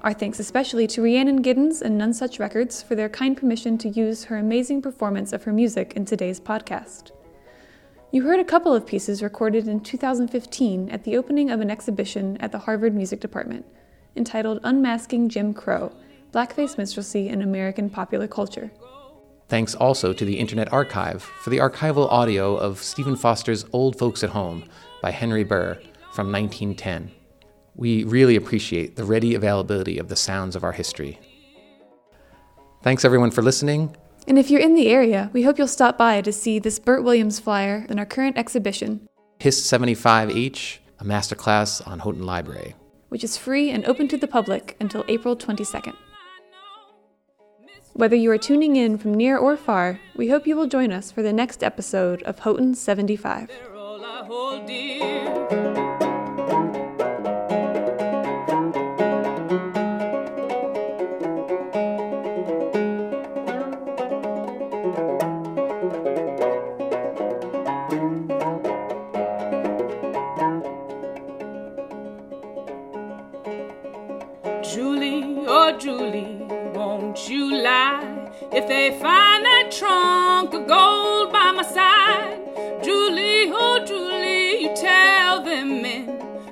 Our 0.00 0.14
thanks 0.14 0.40
especially 0.40 0.86
to 0.86 1.02
Rhiannon 1.02 1.42
Giddens 1.42 1.82
and 1.82 2.00
Nonesuch 2.00 2.38
Records 2.38 2.82
for 2.82 2.94
their 2.94 3.10
kind 3.10 3.36
permission 3.36 3.76
to 3.76 3.90
use 3.90 4.24
her 4.24 4.38
amazing 4.38 4.80
performance 4.80 5.34
of 5.34 5.44
her 5.44 5.52
music 5.52 5.92
in 5.96 6.06
today's 6.06 6.40
podcast. 6.40 7.10
You 8.14 8.22
heard 8.22 8.38
a 8.38 8.44
couple 8.44 8.72
of 8.72 8.86
pieces 8.86 9.24
recorded 9.24 9.66
in 9.66 9.80
2015 9.80 10.88
at 10.88 11.02
the 11.02 11.16
opening 11.16 11.50
of 11.50 11.60
an 11.60 11.68
exhibition 11.68 12.36
at 12.36 12.52
the 12.52 12.60
Harvard 12.60 12.94
Music 12.94 13.18
Department 13.18 13.66
entitled 14.14 14.60
Unmasking 14.62 15.28
Jim 15.28 15.52
Crow 15.52 15.90
Blackface 16.30 16.78
Minstrelsy 16.78 17.28
in 17.28 17.42
American 17.42 17.90
Popular 17.90 18.28
Culture. 18.28 18.70
Thanks 19.48 19.74
also 19.74 20.12
to 20.12 20.24
the 20.24 20.38
Internet 20.38 20.72
Archive 20.72 21.24
for 21.24 21.50
the 21.50 21.58
archival 21.58 22.08
audio 22.08 22.54
of 22.56 22.80
Stephen 22.80 23.16
Foster's 23.16 23.64
Old 23.72 23.98
Folks 23.98 24.22
at 24.22 24.30
Home 24.30 24.68
by 25.02 25.10
Henry 25.10 25.42
Burr 25.42 25.74
from 26.12 26.30
1910. 26.30 27.10
We 27.74 28.04
really 28.04 28.36
appreciate 28.36 28.94
the 28.94 29.02
ready 29.02 29.34
availability 29.34 29.98
of 29.98 30.06
the 30.06 30.14
sounds 30.14 30.54
of 30.54 30.62
our 30.62 30.70
history. 30.70 31.18
Thanks 32.84 33.04
everyone 33.04 33.32
for 33.32 33.42
listening. 33.42 33.96
And 34.26 34.38
if 34.38 34.50
you're 34.50 34.60
in 34.60 34.74
the 34.74 34.88
area, 34.88 35.30
we 35.32 35.42
hope 35.42 35.58
you'll 35.58 35.68
stop 35.68 35.98
by 35.98 36.20
to 36.22 36.32
see 36.32 36.58
this 36.58 36.78
Bert 36.78 37.04
Williams 37.04 37.38
flyer 37.38 37.86
in 37.88 37.98
our 37.98 38.06
current 38.06 38.38
exhibition, 38.38 39.06
HIS 39.38 39.60
75H, 39.70 40.78
a 41.00 41.04
masterclass 41.04 41.86
on 41.86 41.98
Houghton 42.00 42.24
Library. 42.24 42.74
which 43.10 43.22
is 43.22 43.36
free 43.36 43.70
and 43.70 43.84
open 43.84 44.08
to 44.08 44.16
the 44.16 44.26
public 44.26 44.76
until 44.80 45.04
April 45.08 45.36
22nd. 45.36 45.94
Whether 47.92 48.16
you 48.16 48.30
are 48.32 48.38
tuning 48.38 48.74
in 48.74 48.98
from 48.98 49.14
near 49.14 49.38
or 49.38 49.56
far, 49.56 50.00
we 50.16 50.28
hope 50.30 50.48
you 50.48 50.56
will 50.56 50.66
join 50.66 50.90
us 50.90 51.12
for 51.12 51.22
the 51.22 51.32
next 51.32 51.62
episode 51.62 52.22
of 52.24 52.40
Houghton 52.40 52.74
75. 52.74 53.50
Julie, 74.72 75.44
oh 75.46 75.76
Julie, 75.78 76.38
won't 76.74 77.28
you 77.28 77.54
lie 77.62 78.30
if 78.50 78.66
they 78.66 78.98
find 78.98 79.44
that 79.44 79.70
trunk 79.70 80.54
of 80.54 80.66
gold 80.66 81.30
by 81.30 81.50
my 81.50 81.62
side? 81.62 82.40
Julie, 82.82 83.50
oh 83.52 83.84
Julie, 83.86 84.62
you 84.62 84.74
tell 84.74 85.44
them 85.44 85.82
men 85.82 86.06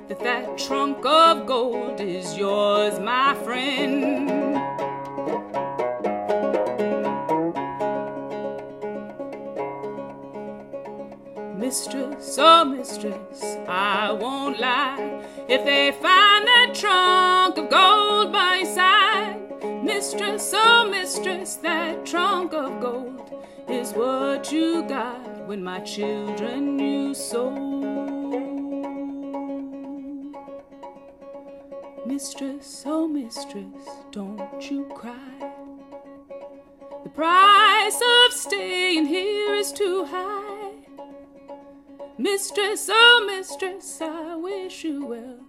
that 0.09 0.19
that 0.19 0.59
trunk 0.59 1.03
of 1.03 1.47
gold 1.47 1.99
is 2.01 2.37
yours, 2.37 2.99
my 2.99 3.33
friend. 3.43 4.22
You 24.63 24.83
got 24.83 25.45
when 25.45 25.61
my 25.61 25.79
children 25.81 26.79
you 26.79 27.13
sold. 27.13 27.53
Mistress, 32.05 32.83
oh 32.85 33.07
mistress, 33.07 33.83
don't 34.11 34.71
you 34.71 34.85
cry. 34.95 35.39
The 37.03 37.09
price 37.09 37.99
of 38.13 38.33
staying 38.33 39.05
here 39.05 39.53
is 39.55 39.73
too 39.73 40.05
high. 40.05 40.71
Mistress, 42.17 42.87
oh 42.89 43.23
mistress, 43.27 43.99
I 44.01 44.35
wish 44.35 44.85
you 44.85 45.05
well. 45.05 45.39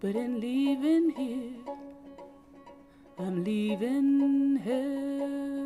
But 0.00 0.16
in 0.16 0.40
leaving 0.40 1.10
here, 1.10 1.74
I'm 3.18 3.44
leaving 3.44 4.56
hell. 4.64 5.57